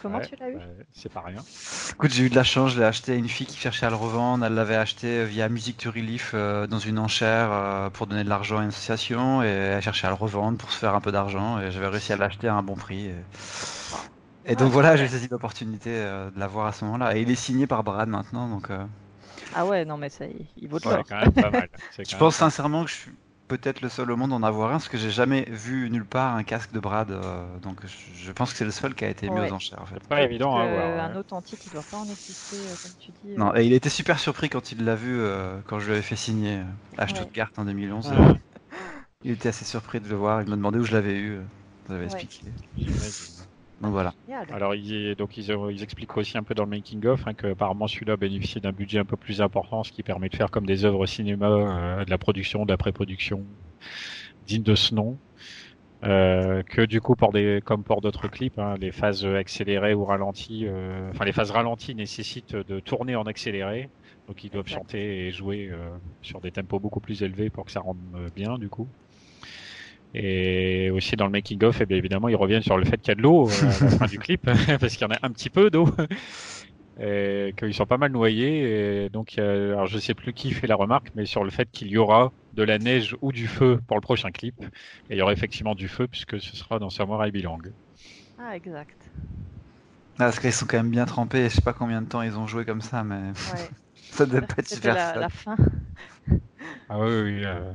[0.00, 0.56] Comment tu l'as eu
[0.94, 1.42] C'est pas rien.
[1.90, 3.90] Écoute, j'ai eu de la chance, je l'ai acheté à une fille qui cherchait à
[3.90, 4.46] le revendre.
[4.46, 8.30] Elle l'avait acheté via Music to Relief euh, dans une enchère euh, pour donner de
[8.30, 11.12] l'argent à une association et elle cherchait à le revendre pour se faire un peu
[11.12, 13.10] d'argent et j'avais réussi à l'acheter à un bon prix.
[14.46, 17.18] Et, donc voilà, j'ai saisi l'opportunité euh, de l'avoir à ce moment-là.
[17.18, 18.68] Et il est signé par Brad maintenant, donc.
[19.54, 20.24] Ah ouais, non mais ça,
[20.56, 21.04] il vaut de l'or.
[21.98, 23.12] Je pense sincèrement que je suis
[23.48, 26.04] peut-être le seul au monde à en avoir un, parce que j'ai jamais vu nulle
[26.04, 27.10] part un casque de Brad.
[27.10, 29.80] Euh, donc je, pense que c'est le seul qui a été mis aux enchères.
[29.80, 30.00] En fait.
[30.08, 31.10] pas évident à avoir.
[31.10, 33.36] Un authentique, il doit pas en exister, euh, comme tu dis.
[33.36, 33.58] Non, euh.
[33.58, 35.20] et il était super surpris quand il l'a vu,
[35.66, 36.60] quand je lui avais fait signer
[36.98, 38.12] à Stuttgart en 2011.
[39.24, 40.42] il était assez surpris de le voir.
[40.42, 41.40] Il m'a demandé où je l'avais eu.
[41.88, 42.46] J'avais expliqué.
[43.80, 44.14] Donc voilà.
[44.52, 47.48] Alors ils, donc ils, ils, expliquent aussi un peu dans le making of hein, que
[47.48, 50.64] apparemment celui-là bénéficie d'un budget un peu plus important, ce qui permet de faire comme
[50.64, 53.44] des œuvres cinéma, euh, de la production, de la pré-production,
[54.46, 55.18] digne de ce nom.
[56.04, 60.04] Euh, que du coup pour des comme pour d'autres clips, hein, les phases accélérées ou
[60.04, 63.88] ralenties, euh, enfin les phases ralenties nécessitent de tourner en accéléré,
[64.28, 65.88] donc ils doivent chanter et jouer euh,
[66.20, 67.98] sur des tempos beaucoup plus élevés pour que ça rende
[68.34, 68.88] bien du coup.
[70.18, 72.96] Et aussi dans le making of, et eh bien évidemment, ils reviennent sur le fait
[72.96, 74.40] qu'il y a de l'eau euh, à la fin du clip,
[74.80, 75.88] parce qu'il y en a un petit peu d'eau,
[76.98, 79.04] et qu'ils sont pas mal noyés.
[79.04, 81.88] Et donc, alors je sais plus qui fait la remarque, mais sur le fait qu'il
[81.88, 84.54] y aura de la neige ou du feu pour le prochain clip.
[85.10, 87.60] Et il y aura effectivement du feu puisque ce sera dans Samurai Bilang.
[88.38, 89.10] Ah, exact.
[90.18, 91.44] Ah, parce qu'ils sont quand même bien trempés.
[91.44, 93.20] Je sais pas combien de temps ils ont joué comme ça, mais
[93.52, 93.68] ouais.
[94.10, 94.94] ça doit pas être super.
[94.94, 95.56] La, la fin.
[96.88, 97.44] Ah oui, oui.
[97.44, 97.72] Euh,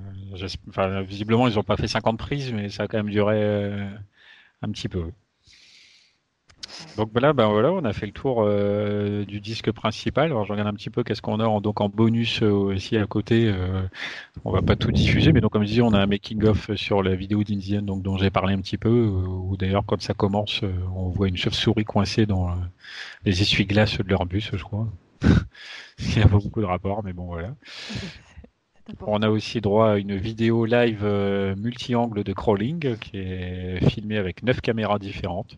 [0.69, 3.89] enfin, visiblement, ils n'ont pas fait 50 prises, mais ça a quand même duré euh,
[4.61, 5.11] un petit peu.
[6.97, 10.25] Donc voilà, ben voilà, on a fait le tour euh, du disque principal.
[10.25, 12.97] Alors je regarde un petit peu qu'est-ce qu'on a en, donc en bonus euh, aussi
[12.97, 13.47] à côté.
[13.47, 13.83] Euh,
[14.45, 16.73] on va pas tout diffuser, mais donc comme je dis, on a un making of
[16.75, 18.89] sur la vidéo d'Indian, donc dont j'ai parlé un petit peu.
[18.89, 20.61] Où d'ailleurs quand ça commence,
[20.95, 22.49] on voit une chauve-souris coincée dans
[23.25, 24.87] les essuie-glaces de leur bus, je crois.
[25.99, 27.53] Il y a pas beaucoup de rapports, mais bon voilà.
[29.05, 31.03] On a aussi droit à une vidéo live
[31.57, 35.57] multi-angle de crawling qui est filmée avec neuf caméras différentes.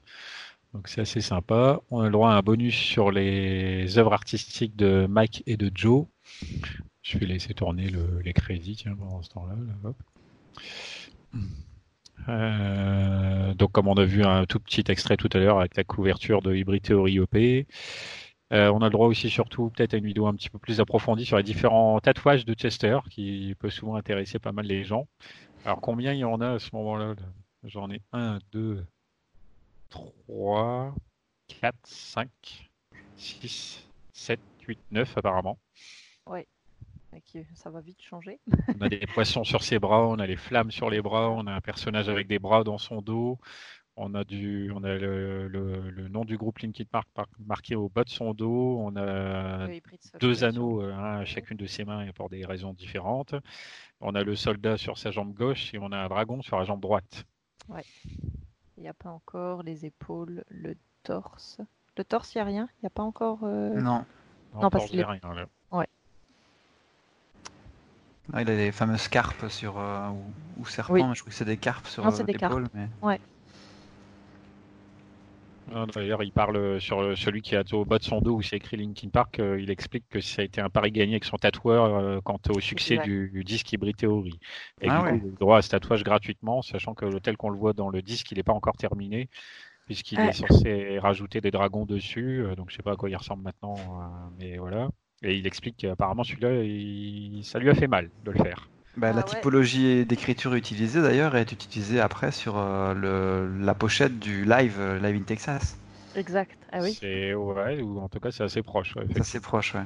[0.74, 1.82] Donc c'est assez sympa.
[1.92, 5.72] On a le droit à un bonus sur les œuvres artistiques de Mike et de
[5.74, 6.06] Joe.
[7.02, 7.90] Je vais laisser tourner
[8.24, 9.56] les crédits tiens, pendant ce temps-là.
[12.30, 15.84] Euh, donc comme on a vu un tout petit extrait tout à l'heure avec la
[15.84, 17.36] couverture de Hybrid Theory OP.
[18.54, 20.80] Euh, on a le droit aussi surtout peut-être à une vidéo un petit peu plus
[20.80, 25.08] approfondie sur les différents tatouages de Chester qui peut souvent intéresser pas mal les gens.
[25.66, 27.16] Alors combien il y en a à ce moment-là
[27.64, 28.86] J'en ai un, deux,
[29.90, 30.94] 3,
[31.62, 32.30] 4, 5,
[33.16, 35.58] 6, 7, 8, 9 apparemment.
[36.28, 36.48] Ouais,
[37.56, 38.40] ça va vite changer.
[38.80, 41.48] on a des poissons sur ses bras, on a les flammes sur les bras, on
[41.48, 43.40] a un personnage avec des bras dans son dos,
[43.96, 47.08] on a, du, on a le, le, nom du groupe Linkin Park
[47.46, 49.68] marqué au bas de son dos, on a
[50.20, 53.36] deux anneaux euh, à chacune de ses mains pour des raisons différentes.
[54.02, 56.66] On a le soldat sur sa jambe gauche et on a un dragon sur la
[56.66, 57.26] jambe droite.
[57.70, 57.84] Ouais.
[58.78, 61.60] Il n'y a pas encore les épaules, le torse.
[61.96, 62.70] Le torse, il n'y a rien?
[62.80, 63.40] Il n'y a pas encore.
[63.44, 64.06] Euh, non.
[64.56, 65.22] Non, parce qu'il a rien.
[65.34, 65.46] Là.
[65.72, 65.88] Ouais.
[68.34, 69.78] il a des fameuses carpes sur.
[69.78, 70.10] Euh,
[70.58, 72.68] ou, serpents, je crois que c'est des carpes sur l'épaule.
[72.74, 72.88] Mais...
[73.02, 73.20] Ouais.
[75.94, 78.78] D'ailleurs, il parle sur celui qui est au bas de son dos où c'est écrit
[78.78, 79.40] Linkin Park.
[79.40, 82.40] Euh, il explique que ça a été un pari gagné avec son tatoueur euh, quant
[82.50, 84.40] au succès du, disque Hybrid Theory.
[84.82, 87.50] Et ah du coup, il a droit à ce tatouage gratuitement, sachant que tel qu'on
[87.50, 89.30] le voit dans le disque, il n'est pas encore terminé,
[89.86, 92.42] puisqu'il est censé rajouter des dragons dessus.
[92.42, 93.76] Euh, donc, je sais pas à quoi il ressemble maintenant,
[94.40, 94.90] mais voilà.
[95.24, 98.68] Et il explique qu'apparemment, celui-là, ça lui a fait mal de le faire.
[98.96, 104.20] Bah, la ah typologie d'écriture utilisée d'ailleurs est utilisée après sur euh, le, la pochette
[104.20, 105.78] du live euh, Live in Texas.
[106.16, 106.56] Exact.
[106.72, 106.96] Ah oui.
[107.00, 108.94] C'est ouais, ou en tout cas c'est assez proche.
[109.12, 109.86] c'est assez proche, ouais.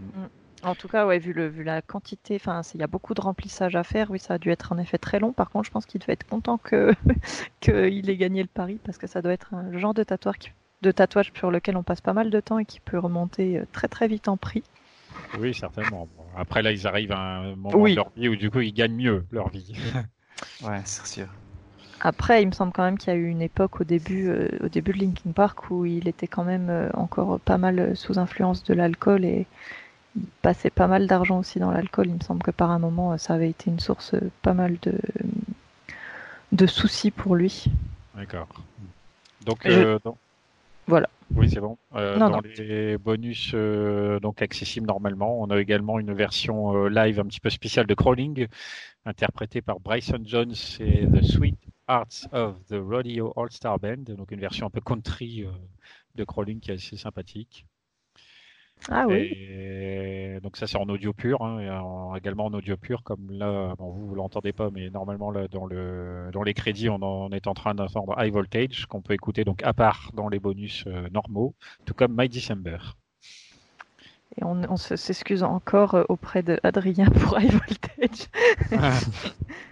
[0.00, 0.26] Mm.
[0.64, 3.20] En tout cas, ouais, vu, le, vu la quantité, enfin, il y a beaucoup de
[3.20, 4.10] remplissage à faire.
[4.10, 5.32] Oui, ça a dû être en effet très long.
[5.32, 6.92] Par contre, je pense qu'il devait être content que
[7.60, 10.52] qu'il ait gagné le pari parce que ça doit être un genre de tatouage,
[10.82, 13.66] de tatouage sur lequel on passe pas mal de temps et qui peut remonter euh,
[13.72, 14.64] très très vite en prix.
[15.36, 16.08] Oui, certainement.
[16.36, 18.96] Après, là, ils arrivent à un moment de leur vie où, du coup, ils gagnent
[18.96, 19.72] mieux leur vie.
[20.62, 21.28] ouais, c'est sûr.
[22.00, 24.48] Après, il me semble quand même qu'il y a eu une époque au début, euh,
[24.62, 28.18] au début de Linkin Park où il était quand même euh, encore pas mal sous
[28.18, 29.46] influence de l'alcool et
[30.14, 32.06] il passait pas mal d'argent aussi dans l'alcool.
[32.06, 34.94] Il me semble que par un moment, ça avait été une source pas mal de,
[36.52, 37.64] de soucis pour lui.
[38.14, 38.48] D'accord.
[39.44, 39.98] Donc, euh,
[40.86, 41.08] voilà.
[41.34, 41.78] Oui, c'est bon.
[41.94, 47.20] Euh, dans les bonus euh, donc accessibles normalement, on a également une version euh, live
[47.20, 48.46] un petit peu spéciale de Crawling,
[49.04, 54.30] interprétée par Bryson Jones et The Sweet Arts of the Rodeo All Star Band, donc
[54.32, 55.46] une version un peu country
[56.14, 57.66] de Crawling qui est assez sympathique.
[58.90, 60.40] Ah oui.
[60.42, 63.90] donc ça c'est en audio pur, hein, et également en audio pur, comme là, bon,
[63.90, 67.46] vous ne l'entendez pas, mais normalement là, dans, le, dans les crédits, on, en est
[67.46, 71.08] en train d'entendre High Voltage, qu'on peut écouter donc à part dans les bonus euh,
[71.10, 71.54] normaux,
[71.84, 72.78] tout comme My December.
[74.36, 78.28] Et on, on s'excuse encore euh, auprès de Adrien pour High Voltage.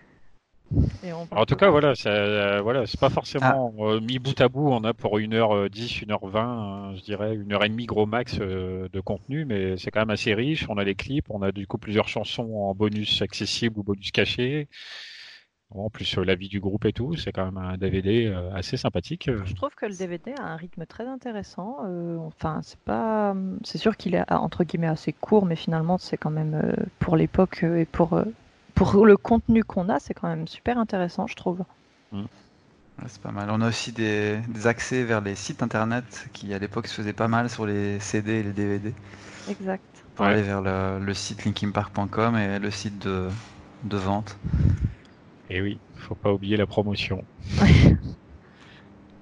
[1.31, 3.83] en tout cas, voilà, euh, voilà, c'est pas forcément ah.
[3.83, 4.69] euh, mis bout à bout.
[4.69, 9.77] On a pour 1h10, 1h20, hein, je dirais, 1h30 gros max euh, de contenu, mais
[9.77, 10.67] c'est quand même assez riche.
[10.69, 14.11] On a des clips, on a du coup plusieurs chansons en bonus accessible ou bonus
[14.11, 14.69] caché.
[15.71, 19.29] En plus, la vie du groupe et tout, c'est quand même un DVD assez sympathique.
[19.45, 21.79] Je trouve que le DVD a un rythme très intéressant.
[22.21, 26.31] enfin, c'est pas, c'est sûr qu'il est entre guillemets assez court, mais finalement, c'est quand
[26.31, 28.23] même pour l'époque et pour
[28.77, 31.65] pour le contenu qu'on a, c'est quand même super intéressant, je trouve.
[32.13, 32.25] Mm.
[33.07, 33.49] c'est pas mal.
[33.51, 37.27] On a aussi des, accès vers les sites internet qui, à l'époque, se faisaient pas
[37.27, 38.95] mal sur les CD et les DVD.
[39.51, 39.83] Exact.
[40.15, 43.31] Pour aller vers le, site linkimpark.com et le site de,
[43.97, 44.39] vente.
[45.49, 47.25] Et oui, faut pas oublier la promotion.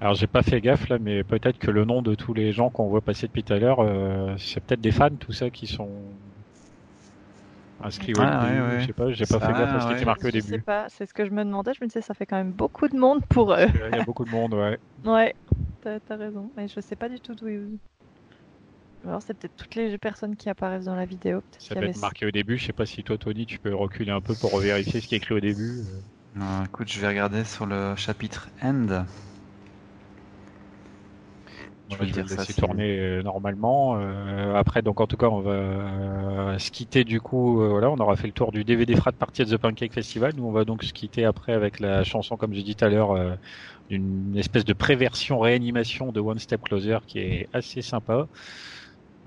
[0.00, 2.70] Alors j'ai pas fait gaffe là, mais peut-être que le nom de tous les gens
[2.70, 5.66] qu'on voit passer depuis tout à l'heure, euh, c'est peut-être des fans, tout ça, qui
[5.66, 5.90] sont
[7.80, 10.30] inscrit ah, Je sais pas, j'ai pas fait gaffe à ce qui était marqué au
[10.30, 10.46] début.
[10.46, 11.72] Je sais pas, c'est ce que je me demandais.
[11.74, 13.66] Je me disais, ça fait quand même beaucoup de monde pour eux.
[13.74, 14.78] Il y a beaucoup de monde, ouais.
[15.04, 15.34] Ouais,
[15.82, 16.50] t'as as raison.
[16.56, 17.78] Mais je sais pas du tout d'où ils.
[19.04, 21.42] Alors c'est peut-être toutes les personnes qui apparaissent dans la vidéo.
[21.58, 22.56] Ça peut être marqué au début.
[22.56, 25.14] Je sais pas si toi, Tony, tu peux reculer un peu pour vérifier ce qui
[25.14, 25.82] est écrit au début.
[26.34, 29.04] Non, écoute, je vais regarder sur le chapitre End.
[31.90, 33.96] Je vais laisser tourner euh, normalement.
[33.98, 37.56] Euh, après, donc en tout cas, on va euh, se quitter du coup.
[37.56, 40.32] voilà, on aura fait le tour du DVD Frat Party de The Pancake Festival.
[40.36, 42.88] Nous, on va donc se quitter après avec la chanson, comme j'ai dit tout à
[42.88, 43.38] l'heure,
[43.90, 48.26] d'une espèce de préversion réanimation de One Step Closer qui est assez sympa.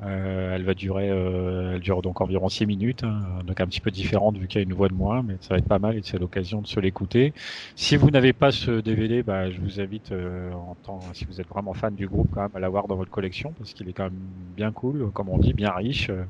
[0.03, 3.81] Euh, elle va durer, euh, elle dure donc environ 6 minutes, hein, donc un petit
[3.81, 5.79] peu différente vu qu'il y a une voix de moins, mais ça va être pas
[5.79, 7.33] mal et c'est l'occasion de se l'écouter.
[7.75, 11.47] Si vous n'avez pas ce DVD, bah, je vous invite, euh, en si vous êtes
[11.49, 14.03] vraiment fan du groupe, quand même à l'avoir dans votre collection parce qu'il est quand
[14.03, 16.25] même bien cool, comme on dit, bien riche, euh,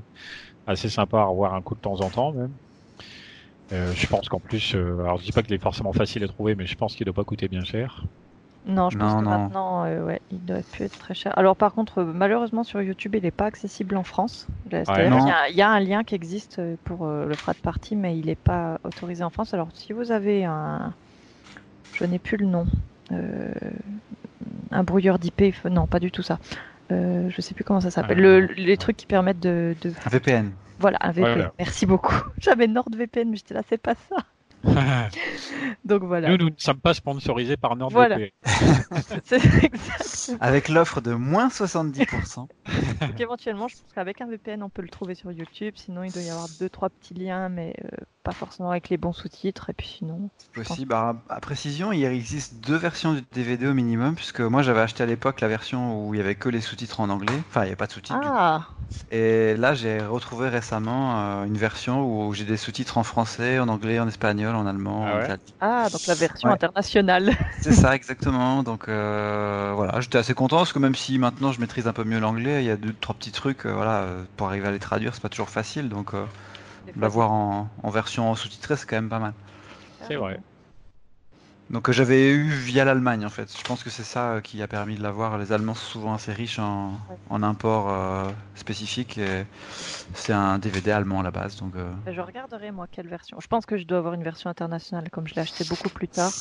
[0.67, 2.55] assez sympa à revoir un coup de temps en temps même.
[3.71, 6.65] Je pense qu'en plus, alors je dis pas qu'il est forcément facile à trouver, mais
[6.65, 8.05] je pense qu'il doit pas coûter bien cher.
[8.67, 11.37] Non, je pense que maintenant, euh, ouais, il doit plus être très cher.
[11.37, 14.47] Alors par contre, euh, malheureusement sur YouTube, il n'est pas accessible en France.
[14.71, 14.83] il,
[15.53, 18.79] y a, un lien qui existe euh, pour le frat party, mais il n'est pas
[18.83, 19.53] autorisé en France.
[19.53, 20.93] Alors si vous avez un,
[21.93, 22.65] je n'ai plus le nom,
[24.71, 26.39] un brouilleur d'IP, non, pas du tout ça.
[26.91, 28.19] Euh, je sais plus comment ça s'appelle.
[28.57, 30.51] les trucs qui permettent de, Un VPN.
[30.79, 31.49] Voilà, un VPN.
[31.57, 32.15] Merci beaucoup.
[32.37, 34.17] J'avais NordVPN, mais j'étais là, c'est pas ça.
[35.85, 36.29] Donc voilà.
[36.29, 38.29] Nous, nous ne sommes pas sponsorisés par NordVPN.
[40.41, 42.47] Avec l'offre de moins 70%.
[43.01, 45.73] Donc éventuellement, je pense qu'avec un VPN, on peut le trouver sur YouTube.
[45.77, 48.97] Sinon, il doit y avoir deux, trois petits liens, mais euh, pas forcément avec les
[48.97, 49.69] bons sous-titres.
[49.69, 50.29] Et puis sinon.
[50.53, 50.93] Possible.
[50.93, 55.05] À précision, il existe deux versions du DVD au minimum, puisque moi j'avais acheté à
[55.05, 57.35] l'époque la version où il y avait que les sous-titres en anglais.
[57.49, 58.19] Enfin, il n'y avait pas de sous-titres.
[58.23, 58.67] Ah.
[59.11, 63.67] Et là, j'ai retrouvé récemment euh, une version où j'ai des sous-titres en français, en
[63.67, 65.05] anglais, en espagnol, en allemand.
[65.07, 67.31] Ah, ah donc la version internationale.
[67.61, 68.63] C'est ça, exactement.
[68.63, 72.03] Donc euh, voilà, j'étais assez content parce que même si maintenant je maîtrise un peu
[72.03, 74.05] mieux l'anglais, il y a deux, trois petits trucs, euh, voilà,
[74.35, 75.89] pour arriver à les traduire, c'est pas toujours facile.
[75.89, 76.11] Donc
[76.95, 79.33] l'avoir en, en, version sous-titrée, c'est quand même pas mal.
[80.07, 80.39] C'est vrai.
[81.69, 83.53] Donc euh, j'avais eu via l'Allemagne en fait.
[83.55, 85.37] Je pense que c'est ça euh, qui a permis de l'avoir.
[85.37, 86.93] Les Allemands sont souvent assez riches en,
[87.29, 89.19] en import euh, spécifique
[90.13, 91.57] c'est un DVD allemand à la base.
[91.57, 91.73] Donc,
[92.07, 93.37] Je regarderai moi quelle version.
[93.39, 96.07] Je pense que je dois avoir une version internationale comme je l'ai acheté beaucoup plus
[96.07, 96.31] tard.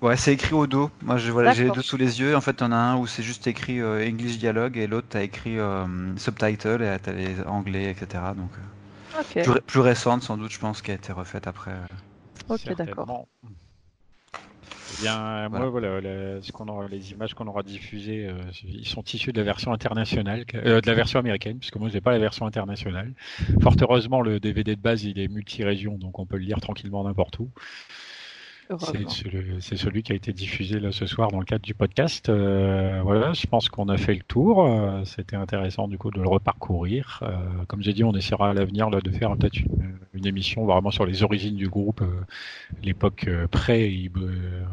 [0.00, 0.90] Ouais, c'est écrit au dos.
[1.02, 2.36] Moi voilà, j'ai les deux sous les yeux.
[2.36, 5.58] En fait, on a un où c'est juste écrit English Dialogue et l'autre t'as écrit
[6.16, 8.22] Subtitle et t'as les anglais, etc.
[8.36, 8.50] Donc
[9.42, 11.74] plus, plus, récente sans doute, je pense, qui a été refaite après.
[12.48, 13.26] Ok, d'accord.
[15.00, 18.34] Bien, moi, voilà, ce qu'on aura, les images qu'on aura diffusées, euh,
[18.64, 22.00] ils sont issus de la version internationale, euh, de la version américaine, puisque moi, j'ai
[22.00, 23.12] pas la version internationale.
[23.60, 27.04] Fort heureusement, le DVD de base, il est multi-région, donc on peut le lire tranquillement
[27.04, 27.50] n'importe où.
[29.60, 32.28] C'est celui qui a été diffusé là ce soir dans le cadre du podcast.
[32.28, 34.66] Euh, voilà, je pense qu'on a fait le tour.
[34.66, 37.20] Euh, c'était intéressant du coup de le reparcourir.
[37.22, 39.56] Euh, comme j'ai dit, on essaiera à l'avenir de faire peut-être
[40.12, 42.02] une, émission vraiment sur les origines du groupe,
[42.82, 44.10] l'époque pré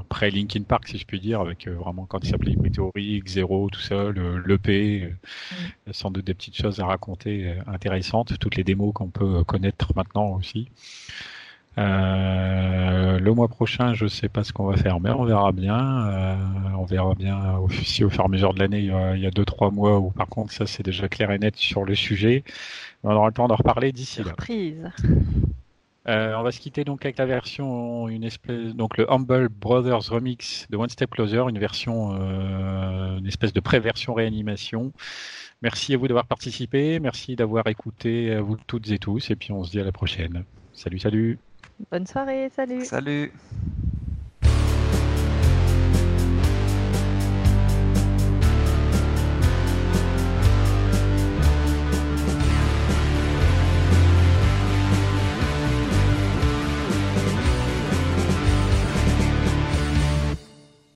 [0.10, 3.80] pré Linkin Park si je puis dire, avec vraiment quand il s'appelait Meteoric, Zero, tout
[3.80, 5.14] ça, l'EP,
[5.52, 5.94] mm.
[5.94, 10.36] sans doute des petites choses à raconter intéressantes, toutes les démos qu'on peut connaître maintenant
[10.36, 10.68] aussi.
[11.78, 16.08] Euh, le mois prochain, je sais pas ce qu'on va faire, mais on verra bien.
[16.08, 16.36] Euh,
[16.78, 19.46] on verra bien si au fur et à mesure de l'année, il y a deux
[19.46, 22.44] trois mois où par contre ça c'est déjà clair et net sur le sujet.
[23.04, 24.28] On aura le temps d'en reparler d'ici là.
[24.28, 24.90] Surprise.
[26.08, 30.08] Euh, on va se quitter donc avec la version, une espèce, donc le Humble Brothers
[30.08, 34.92] Remix de One Step Closer, une version, euh, une espèce de pré-version réanimation.
[35.64, 39.52] Merci à vous d'avoir participé, merci d'avoir écouté à vous toutes et tous, et puis
[39.52, 40.44] on se dit à la prochaine.
[40.74, 41.40] Salut, salut.
[41.92, 42.92] Bonne soirée, salut.
[42.92, 43.32] Salut.